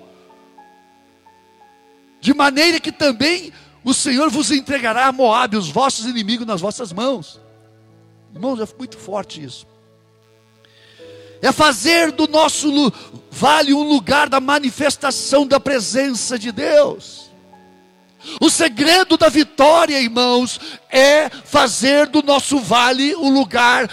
De 2.21 2.35
maneira 2.35 2.81
que 2.81 2.91
também 2.91 3.53
o 3.89 3.95
Senhor 3.95 4.29
vos 4.29 4.51
entregará 4.51 5.07
a 5.07 5.13
Moabe, 5.13 5.57
os 5.57 5.71
vossos 5.71 6.05
inimigos, 6.05 6.47
nas 6.47 6.61
vossas 6.61 6.93
mãos. 6.93 7.41
Irmãos, 8.35 8.61
é 8.61 8.69
muito 8.79 8.99
forte 8.99 9.43
isso. 9.43 9.67
É 11.41 11.51
fazer 11.53 12.13
do 12.13 12.29
nosso 12.29 12.93
vale 13.31 13.73
um 13.73 13.83
lugar 13.83 14.29
da 14.29 14.41
manifestação 14.41 15.47
da 15.47 15.59
presença 15.59 16.39
de 16.39 16.53
Deus. 16.53 17.31
O 18.39 18.51
segredo 18.51 19.17
da 19.17 19.31
vitória, 19.31 19.99
irmãos, 19.99 20.61
é 20.91 21.31
fazer 21.31 22.09
do 22.09 22.23
nosso 22.23 22.59
vale 22.59 23.15
o 23.15 23.31
lugar 23.31 23.89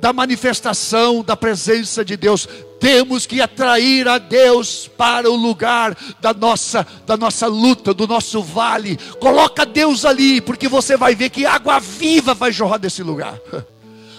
da 0.00 0.12
manifestação 0.12 1.22
da 1.22 1.36
presença 1.36 2.04
de 2.04 2.16
Deus. 2.16 2.48
Temos 2.80 3.26
que 3.26 3.40
atrair 3.40 4.06
a 4.06 4.18
Deus 4.18 4.88
para 4.96 5.30
o 5.30 5.34
lugar 5.34 5.96
da 6.20 6.32
nossa, 6.32 6.86
da 7.06 7.16
nossa 7.16 7.46
luta, 7.46 7.92
do 7.92 8.06
nosso 8.06 8.42
vale. 8.42 8.96
Coloca 9.20 9.66
Deus 9.66 10.04
ali, 10.04 10.40
porque 10.40 10.68
você 10.68 10.96
vai 10.96 11.14
ver 11.14 11.30
que 11.30 11.44
água 11.44 11.80
viva 11.80 12.34
vai 12.34 12.52
jorrar 12.52 12.78
desse 12.78 13.02
lugar. 13.02 13.38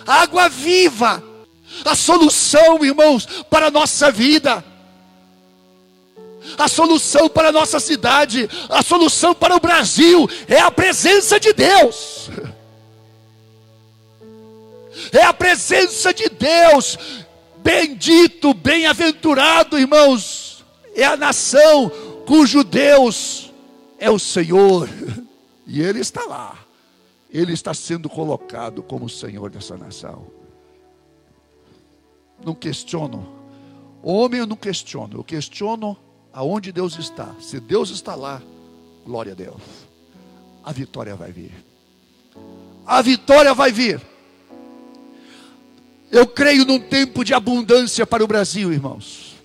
Água 0.07 0.49
viva, 0.49 1.21
a 1.85 1.93
solução, 1.93 2.83
irmãos, 2.83 3.27
para 3.47 3.67
a 3.67 3.71
nossa 3.71 4.11
vida 4.11 4.63
a 6.57 6.67
solução 6.67 7.29
para 7.29 7.49
a 7.49 7.51
nossa 7.51 7.79
cidade, 7.79 8.49
a 8.69 8.81
solução 8.81 9.33
para 9.35 9.55
o 9.55 9.59
Brasil 9.59 10.29
é 10.47 10.59
a 10.59 10.71
presença 10.71 11.39
de 11.39 11.53
Deus. 11.53 12.29
É 15.13 15.23
a 15.23 15.33
presença 15.33 16.13
de 16.13 16.29
Deus. 16.29 16.97
Bendito, 17.63 18.53
bem-aventurado, 18.53 19.77
irmãos, 19.77 20.65
é 20.95 21.03
a 21.03 21.17
nação 21.17 21.89
cujo 22.25 22.63
Deus 22.63 23.51
é 23.97 24.09
o 24.09 24.19
Senhor, 24.19 24.87
e 25.67 25.81
Ele 25.81 25.99
está 25.99 26.25
lá, 26.25 26.57
Ele 27.29 27.53
está 27.53 27.73
sendo 27.73 28.09
colocado 28.09 28.81
como 28.81 29.09
Senhor 29.09 29.49
dessa 29.49 29.75
nação. 29.75 30.27
Não 32.43 32.55
questiono, 32.55 33.27
homem 34.01 34.39
eu 34.39 34.47
não 34.47 34.55
questiono, 34.55 35.17
eu 35.17 35.23
questiono 35.23 35.97
aonde 36.31 36.71
Deus 36.71 36.97
está. 36.97 37.35
Se 37.41 37.59
Deus 37.59 37.89
está 37.89 38.15
lá, 38.15 38.41
glória 39.05 39.33
a 39.33 39.35
Deus, 39.35 39.61
a 40.63 40.71
vitória 40.71 41.15
vai 41.15 41.31
vir. 41.31 41.51
A 42.85 43.01
vitória 43.01 43.53
vai 43.53 43.71
vir. 43.71 44.01
Eu 46.11 46.25
creio 46.25 46.65
num 46.65 46.79
tempo 46.79 47.23
de 47.23 47.33
abundância 47.33 48.05
para 48.05 48.23
o 48.23 48.27
Brasil, 48.27 48.73
irmãos. 48.73 49.35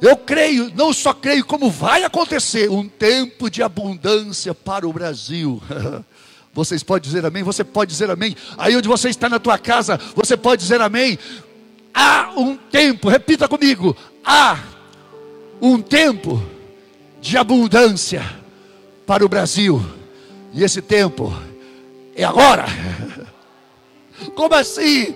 Eu 0.00 0.16
creio, 0.16 0.70
não 0.74 0.92
só 0.92 1.14
creio, 1.14 1.44
como 1.44 1.70
vai 1.70 2.04
acontecer 2.04 2.70
um 2.70 2.86
tempo 2.86 3.48
de 3.48 3.62
abundância 3.62 4.54
para 4.54 4.86
o 4.86 4.92
Brasil. 4.92 5.62
Vocês 6.52 6.82
podem 6.82 7.08
dizer 7.08 7.24
amém? 7.24 7.42
Você 7.42 7.62
pode 7.62 7.90
dizer 7.90 8.10
amém? 8.10 8.34
Aí 8.56 8.74
onde 8.74 8.88
você 8.88 9.10
está 9.10 9.28
na 9.28 9.38
tua 9.38 9.58
casa, 9.58 10.00
você 10.14 10.38
pode 10.38 10.62
dizer 10.62 10.80
amém? 10.80 11.18
Há 11.92 12.32
um 12.34 12.56
tempo, 12.56 13.10
repita 13.10 13.46
comigo: 13.46 13.94
há 14.24 14.58
um 15.60 15.82
tempo 15.82 16.42
de 17.20 17.36
abundância 17.36 18.24
para 19.06 19.22
o 19.22 19.28
Brasil. 19.28 19.84
E 20.54 20.64
esse 20.64 20.80
tempo 20.80 21.30
é 22.14 22.24
agora. 22.24 22.64
Como 24.34 24.54
assim? 24.54 25.14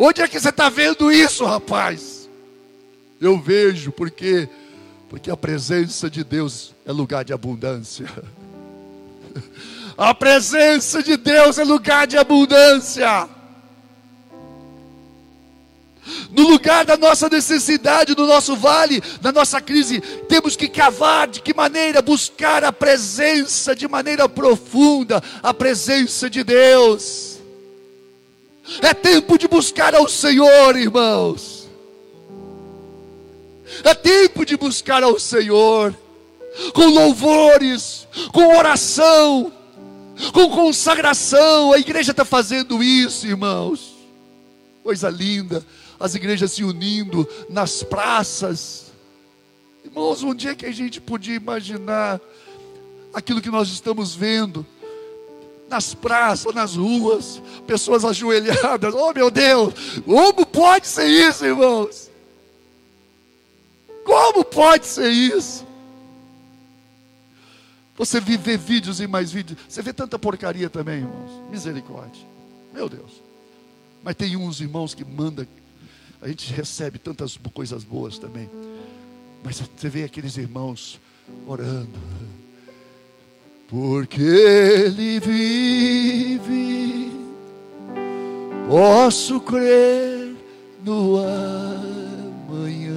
Onde 0.00 0.22
é 0.22 0.28
que 0.28 0.38
você 0.38 0.50
está 0.50 0.68
vendo 0.68 1.10
isso, 1.10 1.44
rapaz? 1.44 2.28
Eu 3.20 3.36
vejo, 3.36 3.90
porque 3.90 4.48
porque 5.08 5.30
a 5.30 5.36
presença 5.36 6.08
de 6.08 6.22
Deus 6.22 6.74
é 6.86 6.92
lugar 6.92 7.24
de 7.24 7.32
abundância. 7.32 8.06
A 9.96 10.14
presença 10.14 11.02
de 11.02 11.16
Deus 11.16 11.58
é 11.58 11.64
lugar 11.64 12.06
de 12.06 12.16
abundância. 12.16 13.28
No 16.30 16.48
lugar 16.48 16.84
da 16.84 16.96
nossa 16.96 17.28
necessidade, 17.28 18.14
do 18.14 18.24
nosso 18.24 18.54
vale, 18.54 19.02
da 19.20 19.32
nossa 19.32 19.60
crise, 19.60 20.00
temos 20.28 20.54
que 20.54 20.68
cavar 20.68 21.26
de 21.26 21.42
que 21.42 21.52
maneira? 21.52 22.00
Buscar 22.00 22.62
a 22.62 22.72
presença 22.72 23.74
de 23.74 23.88
maneira 23.88 24.28
profunda, 24.28 25.20
a 25.42 25.52
presença 25.52 26.30
de 26.30 26.44
Deus. 26.44 27.27
É 28.82 28.92
tempo 28.92 29.38
de 29.38 29.48
buscar 29.48 29.94
ao 29.94 30.08
Senhor, 30.08 30.76
irmãos. 30.76 31.68
É 33.84 33.94
tempo 33.94 34.44
de 34.44 34.56
buscar 34.56 35.02
ao 35.02 35.18
Senhor, 35.18 35.94
com 36.74 36.86
louvores, 36.86 38.06
com 38.32 38.56
oração, 38.56 39.52
com 40.32 40.50
consagração. 40.50 41.72
A 41.72 41.78
igreja 41.78 42.10
está 42.10 42.24
fazendo 42.24 42.82
isso, 42.82 43.26
irmãos. 43.26 43.96
Coisa 44.82 45.08
linda, 45.08 45.64
as 45.98 46.14
igrejas 46.14 46.52
se 46.52 46.64
unindo 46.64 47.28
nas 47.48 47.82
praças. 47.82 48.92
Irmãos, 49.84 50.22
um 50.22 50.34
dia 50.34 50.54
que 50.54 50.66
a 50.66 50.72
gente 50.72 51.00
podia 51.00 51.34
imaginar 51.34 52.20
aquilo 53.12 53.40
que 53.40 53.50
nós 53.50 53.68
estamos 53.68 54.14
vendo 54.14 54.66
nas 55.68 55.94
praças, 55.94 56.54
nas 56.54 56.74
ruas, 56.74 57.42
pessoas 57.66 58.04
ajoelhadas. 58.04 58.94
Oh 58.94 59.12
meu 59.12 59.30
Deus, 59.30 59.74
como 60.04 60.46
pode 60.46 60.86
ser 60.86 61.06
isso, 61.06 61.44
irmãos? 61.44 62.10
Como 64.04 64.44
pode 64.44 64.86
ser 64.86 65.10
isso? 65.10 65.66
Você 67.96 68.20
vê 68.20 68.56
vídeos 68.56 69.00
e 69.00 69.06
mais 69.06 69.30
vídeos, 69.32 69.58
você 69.68 69.82
vê 69.82 69.92
tanta 69.92 70.18
porcaria 70.18 70.70
também, 70.70 70.98
irmãos. 70.98 71.50
Misericórdia. 71.50 72.24
Meu 72.72 72.88
Deus. 72.88 73.22
Mas 74.02 74.14
tem 74.14 74.36
uns 74.36 74.60
irmãos 74.60 74.94
que 74.94 75.04
manda, 75.04 75.46
a 76.22 76.28
gente 76.28 76.52
recebe 76.52 76.98
tantas 76.98 77.36
coisas 77.52 77.82
boas 77.84 78.16
também. 78.18 78.48
Mas 79.44 79.60
você 79.60 79.88
vê 79.88 80.04
aqueles 80.04 80.36
irmãos 80.36 81.00
orando 81.46 81.98
porque 83.68 84.22
Ele 84.22 85.20
vive, 85.20 87.12
posso 88.66 89.38
crer 89.40 90.34
no 90.82 91.18
amanhã, 92.48 92.96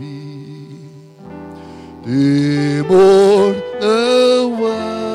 temor 2.03 3.55
não 3.81 4.67
há, 4.67 5.07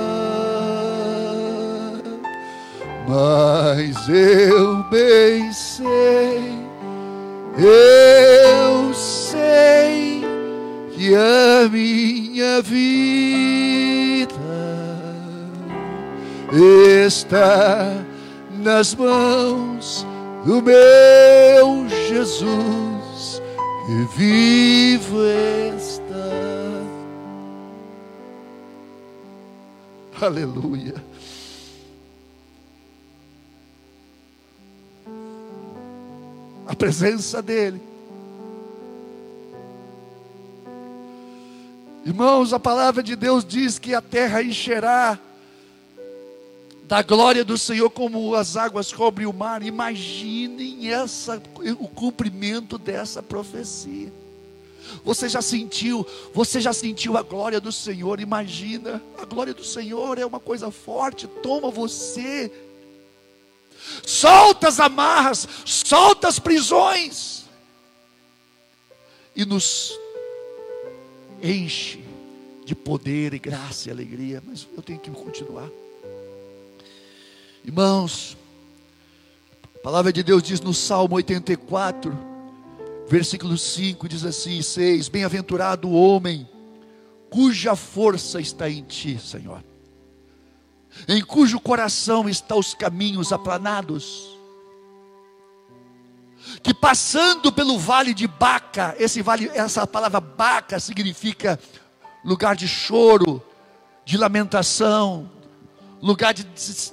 mas 3.08 4.08
eu 4.08 4.82
bem 4.90 5.52
sei. 5.52 6.61
Eu 7.58 8.94
sei 8.94 10.22
que 10.92 11.14
a 11.14 11.68
minha 11.68 12.62
vida 12.62 14.32
está 16.74 18.04
nas 18.62 18.94
mãos 18.94 20.06
do 20.44 20.62
meu 20.62 21.86
Jesus 22.08 23.42
que 23.86 24.16
vivo 24.16 25.18
está. 25.76 26.02
Aleluia. 30.26 31.11
A 36.72 36.74
presença 36.74 37.42
dEle 37.42 37.82
Irmãos, 42.02 42.54
a 42.54 42.58
palavra 42.58 43.02
de 43.02 43.14
Deus 43.14 43.44
diz 43.44 43.78
que 43.78 43.94
a 43.94 44.00
terra 44.00 44.42
encherá 44.42 45.18
da 46.84 47.02
glória 47.02 47.44
do 47.44 47.58
Senhor 47.58 47.90
como 47.90 48.34
as 48.34 48.56
águas 48.56 48.90
cobrem 48.90 49.26
o 49.26 49.34
mar. 49.34 49.62
Imaginem 49.62 50.90
essa, 50.90 51.40
o 51.78 51.88
cumprimento 51.88 52.78
dessa 52.78 53.22
profecia. 53.22 54.10
Você 55.04 55.28
já 55.28 55.42
sentiu, 55.42 56.06
você 56.32 56.58
já 56.58 56.72
sentiu 56.72 57.18
a 57.18 57.22
glória 57.22 57.60
do 57.60 57.70
Senhor? 57.70 58.18
Imagina, 58.18 59.00
a 59.20 59.26
glória 59.26 59.52
do 59.52 59.62
Senhor 59.62 60.18
é 60.18 60.24
uma 60.24 60.40
coisa 60.40 60.70
forte, 60.70 61.28
toma 61.42 61.70
você. 61.70 62.50
Solta 64.06 64.68
as 64.68 64.80
amarras, 64.80 65.46
solta 65.64 66.28
as 66.28 66.38
prisões 66.38 67.44
e 69.34 69.44
nos 69.44 69.98
enche 71.42 72.02
de 72.64 72.74
poder 72.74 73.34
e 73.34 73.38
graça 73.38 73.88
e 73.88 73.92
alegria. 73.92 74.42
Mas 74.46 74.66
eu 74.76 74.82
tenho 74.82 74.98
que 74.98 75.10
continuar. 75.10 75.68
Irmãos, 77.64 78.36
a 79.74 79.78
palavra 79.78 80.12
de 80.12 80.22
Deus 80.22 80.42
diz 80.42 80.60
no 80.60 80.74
Salmo 80.74 81.16
84, 81.16 82.16
versículo 83.08 83.56
5, 83.56 84.08
diz 84.08 84.24
assim: 84.24 84.60
6: 84.62 85.08
Bem-aventurado 85.08 85.88
o 85.88 85.94
homem 85.94 86.48
cuja 87.30 87.74
força 87.74 88.40
está 88.40 88.68
em 88.68 88.82
ti, 88.82 89.18
Senhor, 89.18 89.64
em 91.08 91.22
cujo 91.22 91.60
coração 91.60 92.28
estão 92.28 92.58
os 92.58 92.74
caminhos 92.74 93.32
aplanados, 93.32 94.36
que 96.62 96.74
passando 96.74 97.52
pelo 97.52 97.78
vale 97.78 98.12
de 98.12 98.26
Baca, 98.26 98.94
esse 98.98 99.22
vale, 99.22 99.50
essa 99.54 99.86
palavra 99.86 100.20
Baca 100.20 100.80
significa 100.80 101.58
lugar 102.24 102.56
de 102.56 102.66
choro, 102.66 103.42
de 104.04 104.16
lamentação, 104.16 105.30
lugar 106.00 106.34
de, 106.34 106.44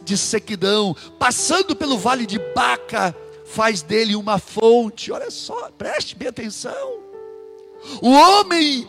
de 0.04 0.18
sequidão, 0.18 0.96
passando 1.18 1.76
pelo 1.76 1.98
vale 1.98 2.26
de 2.26 2.40
Baca, 2.54 3.16
faz 3.46 3.82
dele 3.82 4.16
uma 4.16 4.38
fonte. 4.38 5.12
Olha 5.12 5.32
só, 5.32 5.72
preste 5.72 6.16
bem 6.16 6.28
atenção. 6.28 7.00
O 8.02 8.12
homem 8.12 8.88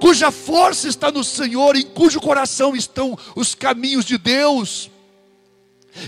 cuja 0.00 0.30
força 0.30 0.88
está 0.88 1.10
no 1.10 1.24
Senhor, 1.24 1.76
em 1.76 1.82
cujo 1.82 2.20
coração 2.20 2.74
estão 2.76 3.18
os 3.34 3.54
caminhos 3.54 4.04
de 4.04 4.18
Deus. 4.18 4.90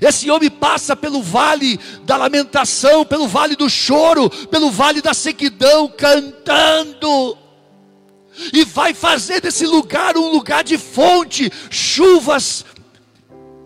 Esse 0.01 0.31
homem 0.31 0.51
passa 0.51 0.95
pelo 0.95 1.23
vale 1.23 1.79
da 2.05 2.16
lamentação, 2.16 3.05
pelo 3.05 3.27
vale 3.27 3.57
do 3.57 3.69
choro, 3.69 4.31
pelo 4.49 4.71
vale 4.71 5.01
da 5.03 5.14
sequidão, 5.14 5.88
cantando. 5.88 7.37
E 8.53 8.64
vai 8.64 8.95
fazer 8.95 9.40
desse 9.40 9.66
lugar 9.66 10.16
um 10.16 10.31
lugar 10.31 10.62
de 10.62 10.79
fonte, 10.79 11.51
chuvas 11.71 12.64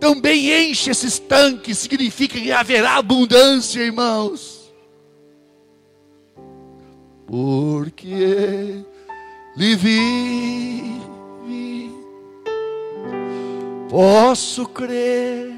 também 0.05 0.70
enche 0.70 0.90
esses 0.90 1.18
tanques, 1.18 1.79
significa 1.79 2.38
que 2.38 2.53
haverá 2.53 2.96
abundância, 2.96 3.81
irmãos. 3.81 4.70
Porque 7.27 8.85
vive, 9.56 11.00
posso 13.88 14.66
crer 14.66 15.54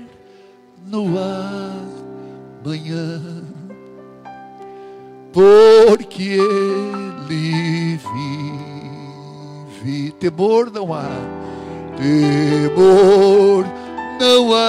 no 0.86 1.06
amanhã, 2.66 3.22
porque 5.32 6.38
ele 6.38 7.98
vive, 9.82 10.12
temor 10.20 10.70
não 10.70 10.92
há, 10.92 11.08
temor 11.96 13.64
não 14.20 14.52
há, 14.54 14.66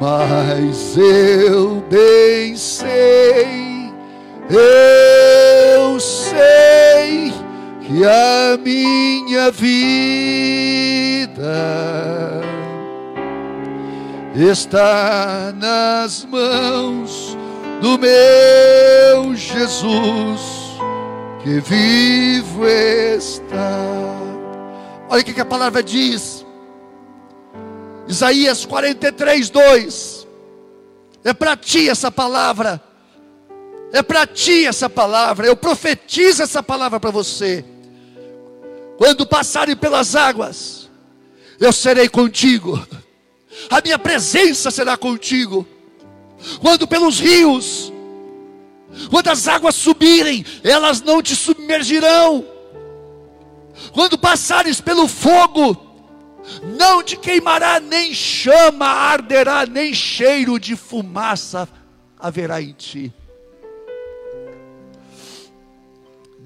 mas 0.00 0.96
eu 0.96 1.82
bem 1.90 2.54
sei, 2.56 3.77
eu 4.50 6.00
sei 6.00 7.32
que 7.82 8.04
a 8.04 8.58
minha 8.62 9.50
vida 9.50 9.98
está 14.34 15.52
nas 15.56 16.24
mãos 16.24 17.36
do 17.80 17.98
meu 17.98 19.34
Jesus 19.34 20.40
que 21.42 21.60
vivo 21.60 22.66
está. 22.66 23.78
Olha 25.08 25.22
o 25.22 25.24
que 25.24 25.40
a 25.40 25.44
palavra 25.44 25.82
diz. 25.82 26.44
Isaías 28.06 28.66
43, 28.66 29.50
2. 29.50 30.28
É 31.24 31.32
para 31.32 31.56
ti 31.56 31.88
essa 31.88 32.10
palavra. 32.10 32.82
É 33.92 34.02
para 34.02 34.26
ti 34.26 34.66
essa 34.66 34.88
palavra. 34.88 35.46
Eu 35.46 35.56
profetizo 35.56 36.42
essa 36.42 36.62
palavra 36.62 37.00
para 37.00 37.10
você. 37.10 37.64
Quando 38.96 39.26
passarem 39.26 39.76
pelas 39.76 40.14
águas, 40.14 40.90
eu 41.60 41.72
serei 41.72 42.08
contigo. 42.08 42.84
A 43.70 43.80
minha 43.80 43.98
presença 43.98 44.70
será 44.70 44.96
contigo. 44.96 45.66
Quando 46.60 46.86
pelos 46.86 47.18
rios, 47.18 47.92
quando 49.10 49.28
as 49.28 49.48
águas 49.48 49.74
subirem, 49.74 50.44
elas 50.62 51.00
não 51.00 51.22
te 51.22 51.34
submergirão 51.34 52.44
quando 53.92 54.18
passares 54.18 54.80
pelo 54.80 55.08
fogo, 55.08 55.76
não 56.78 57.02
te 57.02 57.16
queimará, 57.16 57.80
nem 57.80 58.14
chama 58.14 58.86
arderá, 58.86 59.66
nem 59.66 59.94
cheiro 59.94 60.58
de 60.58 60.76
fumaça 60.76 61.68
haverá 62.18 62.60
em 62.60 62.72
ti. 62.72 63.12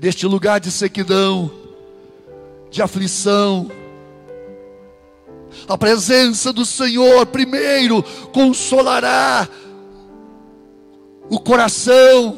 Neste 0.02 0.26
lugar 0.26 0.58
de 0.58 0.68
sequidão, 0.68 1.48
de 2.68 2.82
aflição, 2.82 3.70
a 5.68 5.78
presença 5.78 6.52
do 6.52 6.66
Senhor, 6.66 7.24
primeiro, 7.26 8.02
consolará 8.32 9.48
o 11.30 11.38
coração, 11.38 12.36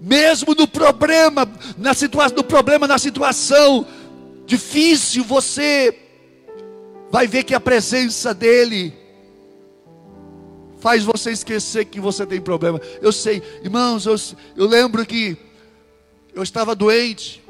mesmo 0.00 0.54
no 0.54 0.66
problema, 0.66 1.46
na 1.76 1.92
situação, 1.92 2.38
no 2.38 2.44
problema, 2.44 2.86
na 2.86 2.96
situação 2.96 3.86
difícil, 4.46 5.22
você 5.22 5.94
vai 7.10 7.26
ver 7.26 7.44
que 7.44 7.54
a 7.54 7.60
presença 7.60 8.32
dele 8.32 9.07
faz 10.78 11.04
você 11.04 11.30
esquecer 11.30 11.84
que 11.84 12.00
você 12.00 12.26
tem 12.26 12.40
problema. 12.40 12.80
Eu 13.00 13.12
sei, 13.12 13.42
irmãos, 13.62 14.06
eu, 14.06 14.16
eu 14.56 14.66
lembro 14.66 15.04
que 15.04 15.36
eu 16.34 16.42
estava 16.42 16.74
doente, 16.74 17.42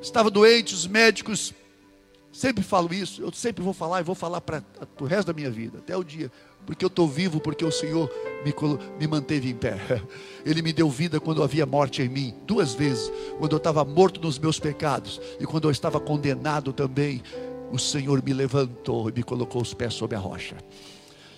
estava 0.00 0.30
doente, 0.30 0.74
os 0.74 0.86
médicos 0.86 1.52
sempre 2.32 2.62
falam 2.62 2.92
isso, 2.92 3.22
eu 3.22 3.32
sempre 3.32 3.62
vou 3.62 3.72
falar 3.72 4.00
e 4.00 4.04
vou 4.04 4.14
falar 4.14 4.40
para 4.40 4.62
o 5.00 5.04
resto 5.04 5.28
da 5.28 5.32
minha 5.32 5.50
vida, 5.50 5.78
até 5.78 5.96
o 5.96 6.04
dia 6.04 6.30
porque 6.68 6.84
eu 6.84 6.88
estou 6.88 7.08
vivo, 7.08 7.40
porque 7.40 7.64
o 7.64 7.72
Senhor 7.72 8.10
me, 8.44 8.54
me 9.00 9.06
manteve 9.06 9.48
em 9.48 9.54
pé. 9.54 9.78
Ele 10.44 10.60
me 10.60 10.70
deu 10.70 10.90
vida 10.90 11.18
quando 11.18 11.42
havia 11.42 11.64
morte 11.64 12.02
em 12.02 12.10
mim, 12.10 12.34
duas 12.46 12.74
vezes, 12.74 13.10
quando 13.38 13.52
eu 13.52 13.56
estava 13.56 13.82
morto 13.86 14.20
nos 14.20 14.38
meus 14.38 14.60
pecados 14.60 15.18
e 15.40 15.46
quando 15.46 15.64
eu 15.66 15.70
estava 15.70 15.98
condenado 15.98 16.70
também. 16.74 17.22
O 17.72 17.78
Senhor 17.78 18.22
me 18.22 18.34
levantou 18.34 19.08
e 19.08 19.12
me 19.12 19.22
colocou 19.22 19.62
os 19.62 19.72
pés 19.72 19.94
sobre 19.94 20.14
a 20.14 20.18
rocha. 20.18 20.56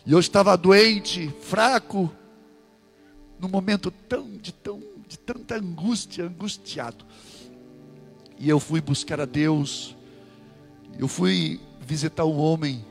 E 0.06 0.12
eu 0.12 0.18
estava 0.18 0.56
doente, 0.56 1.28
fraco, 1.40 2.10
num 3.38 3.48
momento 3.48 3.90
tão 3.90 4.30
de 4.36 4.52
tão 4.52 4.82
de 5.06 5.18
tanta 5.18 5.56
angústia, 5.56 6.24
angustiado. 6.24 7.04
E 8.38 8.48
eu 8.48 8.60
fui 8.60 8.80
buscar 8.80 9.20
a 9.20 9.24
Deus. 9.24 9.96
Eu 10.98 11.08
fui 11.08 11.60
visitar 11.80 12.24
um 12.24 12.38
homem 12.38 12.84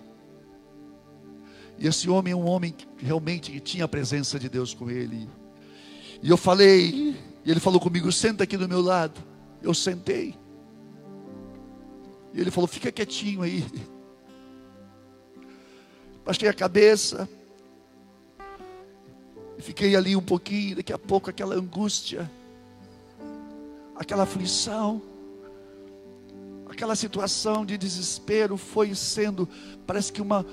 e 1.79 1.87
esse 1.87 2.09
homem 2.09 2.33
é 2.33 2.35
um 2.35 2.45
homem 2.45 2.73
que 2.73 2.85
realmente 2.97 3.57
tinha 3.61 3.85
a 3.85 3.87
presença 3.87 4.37
de 4.37 4.49
Deus 4.49 4.73
com 4.73 4.91
ele. 4.91 5.29
E 6.21 6.29
eu 6.29 6.35
falei, 6.35 7.15
e 7.45 7.49
ele 7.49 7.61
falou 7.61 7.79
comigo: 7.79 8.11
senta 8.11 8.43
aqui 8.43 8.57
do 8.57 8.67
meu 8.67 8.81
lado. 8.81 9.21
Eu 9.63 9.73
sentei. 9.73 10.35
E 12.33 12.41
ele 12.41 12.51
falou: 12.51 12.67
fica 12.67 12.91
quietinho 12.91 13.41
aí. 13.41 13.65
Baixei 16.29 16.47
a 16.47 16.53
cabeça. 16.53 17.27
Fiquei 19.57 19.95
ali 19.95 20.15
um 20.15 20.21
pouquinho. 20.21 20.75
Daqui 20.75 20.93
a 20.93 20.97
pouco, 20.99 21.27
aquela 21.27 21.55
angústia, 21.55 22.29
aquela 23.95 24.25
aflição, 24.25 25.01
aquela 26.69 26.95
situação 26.95 27.65
de 27.65 27.79
desespero 27.79 28.57
foi 28.57 28.93
sendo, 28.93 29.49
parece 29.87 30.13
que 30.13 30.21
uma 30.21 30.45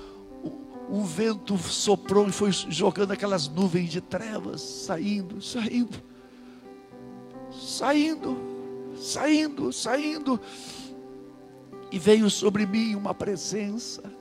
vento 1.04 1.58
soprou 1.58 2.26
e 2.26 2.32
foi 2.32 2.52
jogando 2.52 3.10
aquelas 3.10 3.46
nuvens 3.46 3.90
de 3.90 4.00
trevas, 4.00 4.62
saindo, 4.62 5.42
saindo, 5.42 6.02
saindo. 7.52 8.38
saindo, 8.98 9.70
saindo, 9.74 10.40
e 11.92 11.98
veio 11.98 12.30
sobre 12.30 12.64
mim 12.64 12.94
uma 12.94 13.12
presença, 13.12 14.15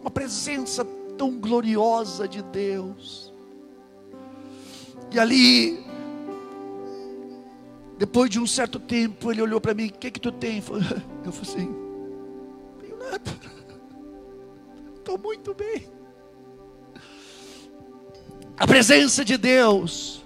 uma 0.00 0.10
presença 0.10 0.84
tão 1.16 1.38
gloriosa 1.38 2.28
de 2.28 2.42
Deus. 2.42 3.32
E 5.10 5.18
ali, 5.18 5.84
depois 7.98 8.30
de 8.30 8.38
um 8.38 8.46
certo 8.46 8.78
tempo, 8.78 9.32
ele 9.32 9.42
olhou 9.42 9.60
para 9.60 9.74
mim: 9.74 9.86
O 9.86 9.92
que 9.92 10.10
que 10.10 10.20
tu 10.20 10.30
tem? 10.30 10.58
Eu 11.24 11.32
falei 11.32 11.40
assim: 11.42 11.66
Não 11.66 12.78
tenho 12.80 12.98
nada, 12.98 13.30
estou 14.96 15.18
muito 15.18 15.54
bem. 15.54 15.88
A 18.56 18.66
presença 18.66 19.24
de 19.24 19.36
Deus, 19.36 20.24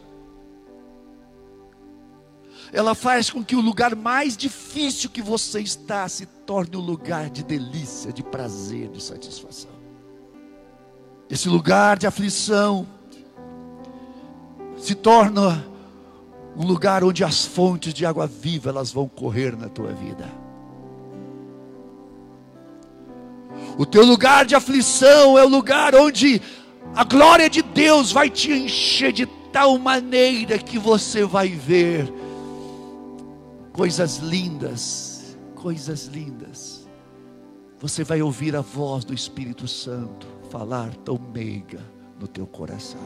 ela 2.73 2.95
faz 2.95 3.29
com 3.29 3.45
que 3.45 3.55
o 3.55 3.61
lugar 3.61 3.95
mais 3.95 4.35
difícil 4.35 5.11
que 5.11 5.21
você 5.21 5.61
está 5.61 6.09
se 6.09 6.25
torne 6.25 6.75
um 6.75 6.81
lugar 6.81 7.29
de 7.29 7.43
delícia, 7.43 8.11
de 8.11 8.23
prazer, 8.23 8.89
de 8.89 9.03
satisfação. 9.03 9.71
Esse 11.29 11.51
lugar 11.51 11.99
de 11.99 12.07
aflição 12.07 12.87
se 14.79 14.95
torna 14.95 15.67
um 16.57 16.65
lugar 16.65 17.05
onde 17.05 17.23
as 17.23 17.45
fontes 17.45 17.93
de 17.93 18.07
água 18.07 18.27
viva 18.27 18.71
elas 18.71 18.91
vão 18.91 19.07
correr 19.07 19.55
na 19.55 19.69
tua 19.69 19.93
vida. 19.93 20.27
O 23.77 23.85
teu 23.85 24.05
lugar 24.05 24.47
de 24.47 24.55
aflição 24.55 25.39
é 25.39 25.45
o 25.45 25.49
lugar 25.49 25.95
onde 25.95 26.41
a 26.95 27.05
glória 27.05 27.49
de 27.51 27.63
Deus 27.63 28.13
vai 28.13 28.31
te 28.31 28.51
encher 28.51 29.13
de 29.13 29.27
tal 29.53 29.79
maneira 29.79 30.59
que 30.59 30.79
você 30.79 31.25
vai 31.25 31.49
ver 31.49 32.22
coisas 33.73 34.19
lindas, 34.19 35.37
coisas 35.55 36.07
lindas. 36.07 36.87
Você 37.81 38.05
vai 38.05 38.23
ouvir 38.23 38.55
a 38.55 38.61
voz 38.61 39.05
do 39.05 39.15
Espírito 39.15 39.67
Santo 39.67 40.27
falar 40.51 40.95
tão 40.97 41.19
meiga 41.19 41.81
no 42.21 42.29
teu 42.29 42.47
coração. 42.47 43.01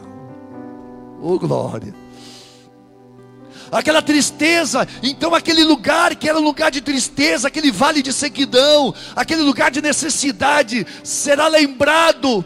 Oh 1.23 1.39
glória! 1.39 1.95
Aquela 3.73 4.03
tristeza, 4.03 4.87
então 5.03 5.35
aquele 5.35 5.65
lugar 5.65 6.15
que 6.15 6.29
era 6.29 6.39
um 6.39 6.43
lugar 6.43 6.71
de 6.71 6.81
tristeza, 6.81 7.49
aquele 7.49 7.71
vale 7.71 8.03
de 8.03 8.13
sequidão, 8.13 8.95
aquele 9.15 9.43
lugar 9.43 9.71
de 9.71 9.81
necessidade, 9.81 10.87
será 11.03 11.49
lembrado, 11.49 12.45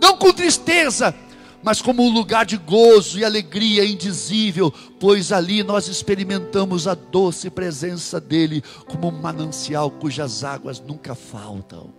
não 0.00 0.16
com 0.16 0.32
tristeza, 0.32 1.14
mas 1.62 1.82
como 1.82 2.02
um 2.02 2.10
lugar 2.10 2.46
de 2.46 2.56
gozo 2.56 3.18
e 3.18 3.24
alegria 3.24 3.84
indizível, 3.84 4.72
pois 5.00 5.32
ali 5.32 5.62
nós 5.62 5.88
experimentamos 5.88 6.86
a 6.86 6.94
doce 6.94 7.50
presença 7.50 8.20
dEle, 8.20 8.62
como 8.86 9.08
um 9.08 9.20
manancial 9.20 9.90
cujas 9.90 10.44
águas 10.44 10.80
nunca 10.80 11.14
faltam. 11.14 11.92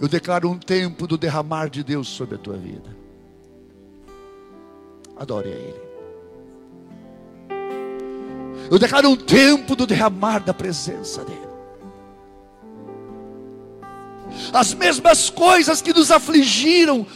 Eu 0.00 0.08
declaro 0.08 0.48
um 0.48 0.58
tempo 0.58 1.06
do 1.06 1.18
derramar 1.18 1.68
de 1.68 1.84
Deus 1.84 2.08
sobre 2.08 2.36
a 2.36 2.38
tua 2.38 2.56
vida. 2.56 2.96
Adore 5.16 5.48
a 5.48 5.56
Ele. 5.56 5.90
Eu 8.70 8.78
declaro 8.78 9.10
um 9.10 9.16
tempo 9.16 9.76
do 9.76 9.86
derramar 9.86 10.38
da 10.38 10.54
presença 10.54 11.22
dEle. 11.24 11.49
As 14.52 14.74
mesmas 14.74 15.30
coisas 15.30 15.80
que 15.80 15.92
nos 15.92 16.10
afligiram, 16.10 17.06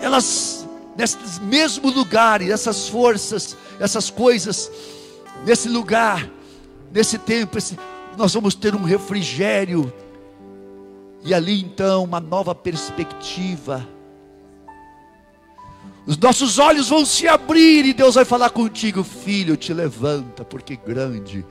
elas, 0.00 0.66
nesse 0.96 1.18
mesmo 1.42 1.90
lugar, 1.90 2.42
essas 2.42 2.88
forças, 2.88 3.56
essas 3.80 4.10
coisas, 4.10 4.70
nesse 5.44 5.68
lugar, 5.68 6.28
nesse 6.92 7.18
tempo, 7.18 7.58
esse, 7.58 7.78
nós 8.16 8.34
vamos 8.34 8.54
ter 8.54 8.74
um 8.74 8.84
refrigério, 8.84 9.92
e 11.24 11.34
ali 11.34 11.60
então 11.60 12.04
uma 12.04 12.20
nova 12.20 12.54
perspectiva. 12.54 13.86
Os 16.06 16.16
nossos 16.16 16.58
olhos 16.58 16.88
vão 16.88 17.04
se 17.04 17.28
abrir 17.28 17.84
e 17.84 17.92
Deus 17.92 18.14
vai 18.14 18.24
falar 18.24 18.50
contigo, 18.50 19.04
filho, 19.04 19.56
te 19.56 19.74
levanta, 19.74 20.42
porque 20.44 20.74
grande 20.74 21.44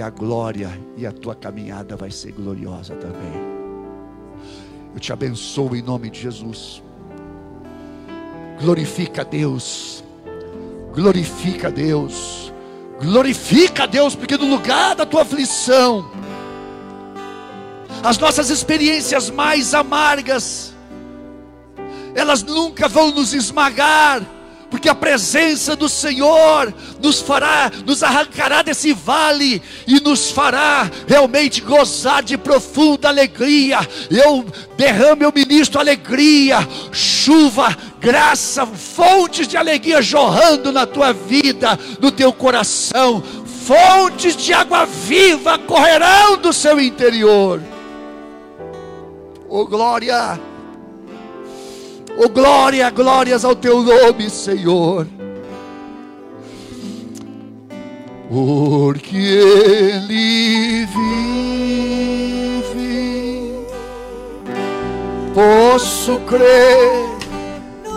é 0.00 0.02
a 0.02 0.10
glória 0.10 0.70
e 0.96 1.06
a 1.06 1.12
tua 1.12 1.34
caminhada 1.34 1.96
vai 1.96 2.10
ser 2.10 2.32
gloriosa 2.32 2.94
também. 2.96 3.54
Eu 4.94 5.00
te 5.00 5.12
abençoo 5.12 5.74
em 5.74 5.82
nome 5.82 6.10
de 6.10 6.20
Jesus. 6.20 6.82
Glorifica 8.60 9.24
Deus. 9.24 10.04
Glorifica 10.92 11.70
Deus. 11.70 12.52
Glorifica 13.00 13.86
Deus, 13.86 14.14
porque 14.14 14.36
no 14.36 14.48
lugar 14.48 14.94
da 14.94 15.04
tua 15.04 15.22
aflição, 15.22 16.08
as 18.02 18.18
nossas 18.18 18.50
experiências 18.50 19.30
mais 19.30 19.74
amargas, 19.74 20.72
elas 22.14 22.42
nunca 22.42 22.88
vão 22.88 23.10
nos 23.10 23.34
esmagar, 23.34 24.22
porque 24.74 24.88
a 24.88 24.94
presença 24.94 25.76
do 25.76 25.88
Senhor 25.88 26.74
nos 27.00 27.20
fará, 27.20 27.70
nos 27.86 28.02
arrancará 28.02 28.60
desse 28.60 28.92
vale 28.92 29.62
e 29.86 30.00
nos 30.00 30.32
fará 30.32 30.90
realmente 31.06 31.60
gozar 31.60 32.24
de 32.24 32.36
profunda 32.36 33.08
alegria. 33.08 33.78
Eu 34.10 34.44
derramo, 34.76 35.22
eu 35.22 35.32
ministro 35.32 35.78
alegria, 35.78 36.68
chuva, 36.90 37.68
graça, 38.00 38.66
fontes 38.66 39.46
de 39.46 39.56
alegria 39.56 40.02
jorrando 40.02 40.72
na 40.72 40.84
tua 40.84 41.12
vida, 41.12 41.78
no 42.00 42.10
teu 42.10 42.32
coração, 42.32 43.22
fontes 43.64 44.36
de 44.36 44.52
água 44.52 44.86
viva 44.86 45.56
correrão 45.56 46.36
do 46.36 46.52
seu 46.52 46.80
interior. 46.80 47.62
Oh 49.48 49.64
glória! 49.64 50.53
Oh 52.16 52.28
glória, 52.28 52.88
glórias 52.90 53.44
ao 53.44 53.56
teu 53.56 53.82
nome, 53.82 54.30
Senhor. 54.30 55.06
Porque 58.28 59.16
Ele 59.16 60.86
vive, 60.86 62.06
posso 65.34 66.20
crer 66.20 67.04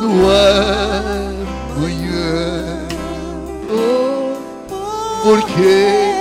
no 0.01 0.30
amanhã. 1.78 2.88
Oh, 3.70 4.36
porque 5.24 6.16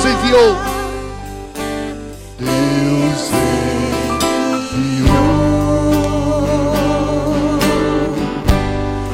Deus 0.00 0.14
enviou. 0.14 0.56
Deus 2.38 3.30
enviou 4.72 5.10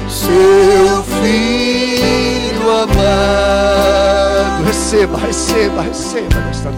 seu 0.09 1.03
filho 1.21 2.71
amado. 2.71 4.65
Receba, 4.65 5.19
receba, 5.19 5.83
receba 5.83 6.41
nesta. 6.41 6.71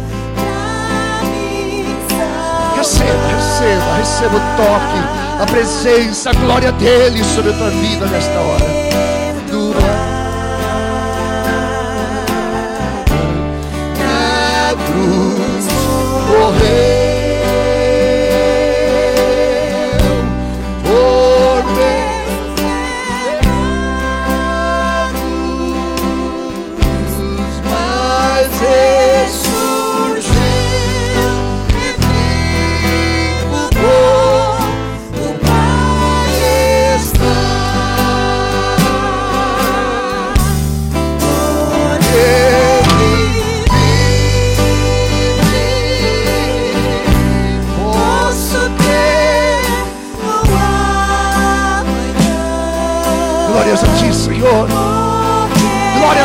Receba, 2.76 3.28
receba, 3.36 3.94
receba 3.98 4.36
o 4.36 4.40
toque, 4.56 5.00
a 5.42 5.46
presença, 5.46 6.30
a 6.30 6.32
glória 6.32 6.72
dele 6.72 7.22
sobre 7.24 7.50
a 7.50 7.54
tua 7.59 7.68
vida 7.70 8.06
nesta 8.06 8.38
hora. 8.38 9.07
faith. 16.59 16.97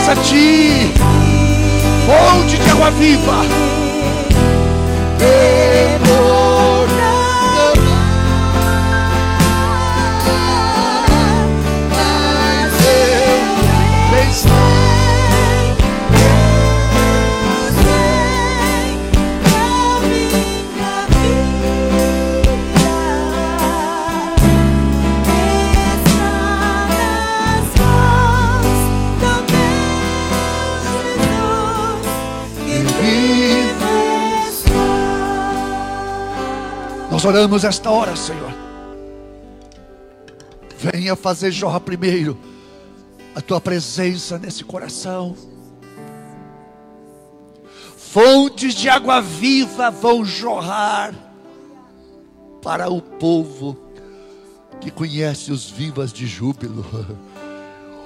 A 0.09 0.15
Ti. 0.15 0.91
Fonte 2.05 2.57
de 2.57 2.69
água 2.69 2.91
viva. 2.91 3.72
Oramos 37.25 37.63
esta 37.63 37.89
hora, 37.89 38.15
Senhor. 38.17 38.53
Venha 40.77 41.15
fazer 41.15 41.51
jorra 41.51 41.79
primeiro 41.79 42.37
a 43.33 43.39
tua 43.39 43.61
presença 43.61 44.37
nesse 44.37 44.63
coração. 44.63 45.35
Fontes 47.97 48.75
de 48.75 48.89
água 48.89 49.21
viva 49.21 49.89
vão 49.89 50.25
jorrar 50.25 51.15
para 52.61 52.89
o 52.89 53.01
povo 53.01 53.77
que 54.81 54.91
conhece 54.91 55.51
os 55.51 55.69
vivas 55.69 56.11
de 56.11 56.27
júbilo. 56.27 56.85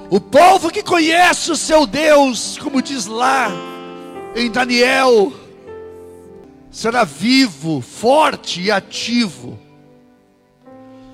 O 0.10 0.22
povo 0.22 0.70
que 0.70 0.84
conhece 0.84 1.52
o 1.52 1.58
seu 1.58 1.86
Deus, 1.86 2.58
como 2.58 2.82
diz 2.82 3.08
lá 3.08 3.50
em 4.36 4.50
Daniel, 4.50 5.34
será 6.78 7.04
vivo, 7.04 7.82
forte 7.82 8.62
e 8.62 8.70
ativo. 8.70 9.58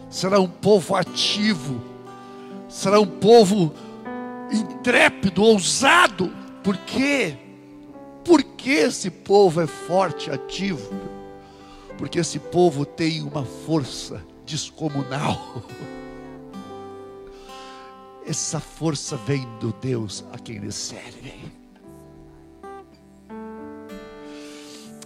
Será 0.09 0.37
um 0.37 0.49
povo 0.49 0.93
ativo, 0.93 1.81
será 2.67 2.99
um 2.99 3.07
povo 3.07 3.73
intrépido, 4.51 5.41
ousado. 5.41 6.35
Por 6.61 6.75
quê? 6.79 7.37
Por 8.25 8.43
que 8.43 8.71
esse 8.71 9.09
povo 9.09 9.61
é 9.61 9.67
forte, 9.67 10.29
ativo? 10.29 10.93
Porque 11.97 12.19
esse 12.19 12.39
povo 12.39 12.85
tem 12.85 13.21
uma 13.21 13.45
força 13.45 14.21
descomunal. 14.45 15.63
Essa 18.27 18.59
força 18.59 19.15
vem 19.15 19.45
do 19.59 19.73
Deus 19.81 20.25
a 20.31 20.39
quem 20.39 20.55
eles 20.55 20.75
servem. 20.75 21.62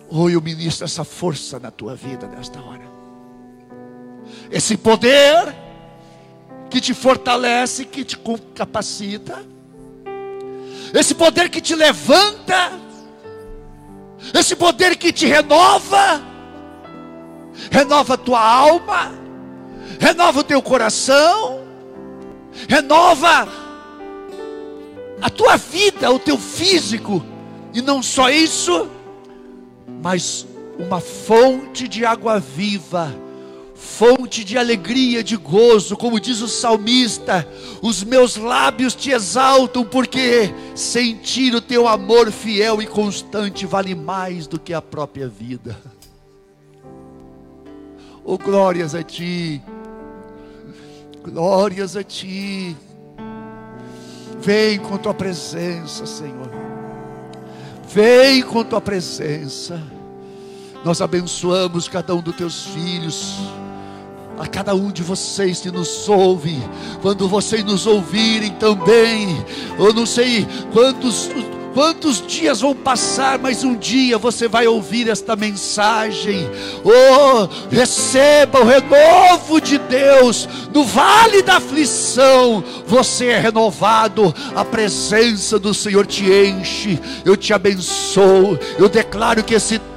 Oh, 0.09 0.29
eu 0.29 0.41
ministro 0.41 0.85
essa 0.85 1.03
força 1.03 1.59
na 1.59 1.69
tua 1.69 1.95
vida 1.95 2.27
nesta 2.27 2.59
hora. 2.61 2.87
Esse 4.49 4.77
poder 4.77 5.53
que 6.69 6.79
te 6.79 6.93
fortalece, 6.93 7.85
que 7.85 8.03
te 8.05 8.17
capacita. 8.55 9.43
Esse 10.93 11.13
poder 11.13 11.49
que 11.49 11.59
te 11.59 11.75
levanta. 11.75 12.71
Esse 14.33 14.55
poder 14.55 14.95
que 14.95 15.11
te 15.11 15.25
renova. 15.25 16.21
Renova 17.69 18.13
a 18.13 18.17
tua 18.17 18.41
alma. 18.41 19.11
Renova 19.99 20.39
o 20.39 20.43
teu 20.43 20.61
coração. 20.61 21.61
Renova 22.67 23.47
a 25.21 25.29
tua 25.29 25.57
vida, 25.57 26.11
o 26.11 26.19
teu 26.19 26.37
físico. 26.37 27.23
E 27.73 27.81
não 27.81 28.01
só 28.01 28.29
isso, 28.29 28.89
mas 30.07 30.47
uma 30.79 31.01
fonte 31.01 31.85
de 31.85 32.05
água 32.05 32.39
viva, 32.39 33.13
fonte 33.75 34.41
de 34.41 34.57
alegria, 34.57 35.21
de 35.21 35.35
gozo, 35.35 35.97
como 35.97 36.17
diz 36.17 36.39
o 36.41 36.47
salmista: 36.47 37.45
os 37.81 38.05
meus 38.05 38.37
lábios 38.37 38.95
te 38.95 39.11
exaltam, 39.11 39.83
porque 39.83 40.49
sentir 40.73 41.53
o 41.53 41.59
teu 41.59 41.89
amor 41.89 42.31
fiel 42.31 42.81
e 42.81 42.87
constante 42.87 43.65
vale 43.65 43.93
mais 43.93 44.47
do 44.47 44.57
que 44.57 44.73
a 44.73 44.81
própria 44.81 45.27
vida. 45.27 45.77
Oh, 48.23 48.37
glórias 48.37 48.95
a 48.95 49.03
ti, 49.03 49.61
glórias 51.21 51.97
a 51.97 52.03
ti. 52.03 52.77
Vem 54.39 54.79
com 54.79 54.97
tua 54.97 55.13
presença, 55.13 56.05
Senhor. 56.05 56.49
Vem 57.89 58.41
com 58.41 58.63
tua 58.63 58.79
presença. 58.79 59.96
Nós 60.87 61.01
abençoamos 61.01 61.89
cada 61.89 62.15
um 62.15 62.21
dos 62.21 62.33
teus 62.33 62.63
filhos. 62.67 63.39
A 64.39 64.47
cada 64.47 64.73
um 64.73 64.89
de 64.89 65.03
vocês 65.03 65.59
que 65.59 65.69
nos 65.69 66.07
ouve, 66.07 66.63
quando 67.01 67.27
vocês 67.27 67.61
nos 67.61 67.85
ouvirem 67.85 68.51
também, 68.51 69.45
eu 69.77 69.91
não 69.91 70.05
sei 70.05 70.47
quantos 70.71 71.29
quantos 71.77 72.25
dias 72.25 72.61
vão 72.61 72.73
passar, 72.73 73.37
mas 73.37 73.63
um 73.63 73.75
dia 73.75 74.17
você 74.17 74.47
vai 74.47 74.65
ouvir 74.65 75.07
esta 75.07 75.35
mensagem. 75.35 76.49
Oh, 76.83 77.47
receba 77.69 78.61
o 78.61 78.65
renovo 78.65 79.61
de 79.61 79.77
Deus 79.77 80.49
no 80.73 80.83
vale 80.83 81.43
da 81.43 81.57
aflição. 81.57 82.63
Você 82.87 83.27
é 83.27 83.39
renovado, 83.39 84.33
a 84.55 84.65
presença 84.65 85.59
do 85.59 85.71
Senhor 85.71 86.07
te 86.07 86.25
enche. 86.25 86.99
Eu 87.23 87.37
te 87.37 87.53
abençoo. 87.53 88.57
Eu 88.79 88.89
declaro 88.89 89.43
que 89.43 89.53
esse 89.53 89.77
tempo, 89.77 89.96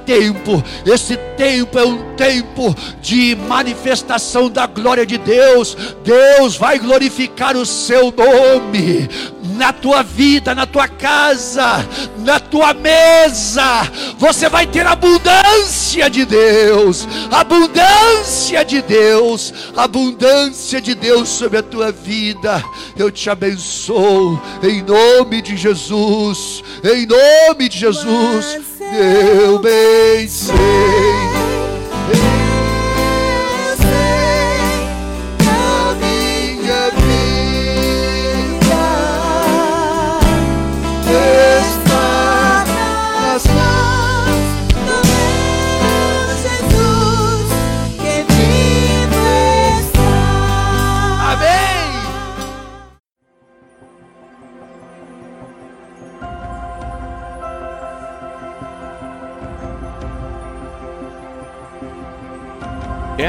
esse 0.85 1.17
tempo 1.37 1.79
é 1.79 1.85
um 1.85 2.15
tempo 2.15 2.75
de 3.01 3.35
manifestação 3.47 4.49
da 4.49 4.67
glória 4.67 5.05
de 5.05 5.17
Deus. 5.17 5.75
Deus 6.03 6.55
vai 6.55 6.77
glorificar 6.79 7.55
o 7.55 7.65
seu 7.65 8.13
nome 8.15 9.09
na 9.57 9.71
tua 9.71 10.01
vida, 10.01 10.55
na 10.55 10.65
tua 10.65 10.87
casa, 10.87 11.85
na 12.19 12.39
tua 12.39 12.73
mesa. 12.73 13.87
Você 14.17 14.49
vai 14.49 14.65
ter 14.65 14.85
abundância 14.85 16.09
de 16.09 16.25
Deus, 16.25 17.07
abundância 17.31 18.63
de 18.65 18.81
Deus, 18.81 19.53
abundância 19.75 20.81
de 20.81 20.95
Deus 20.95 21.29
sobre 21.29 21.59
a 21.59 21.63
tua 21.63 21.91
vida. 21.91 22.63
Eu 22.97 23.11
te 23.11 23.29
abençoo 23.29 24.41
em 24.63 24.81
nome 24.81 25.41
de 25.41 25.55
Jesus, 25.55 26.63
em 26.83 27.05
nome 27.05 27.69
de 27.69 27.77
Jesus. 27.77 28.70
Eu 28.81 29.59
bem 29.59 30.27
sei. 30.27 30.55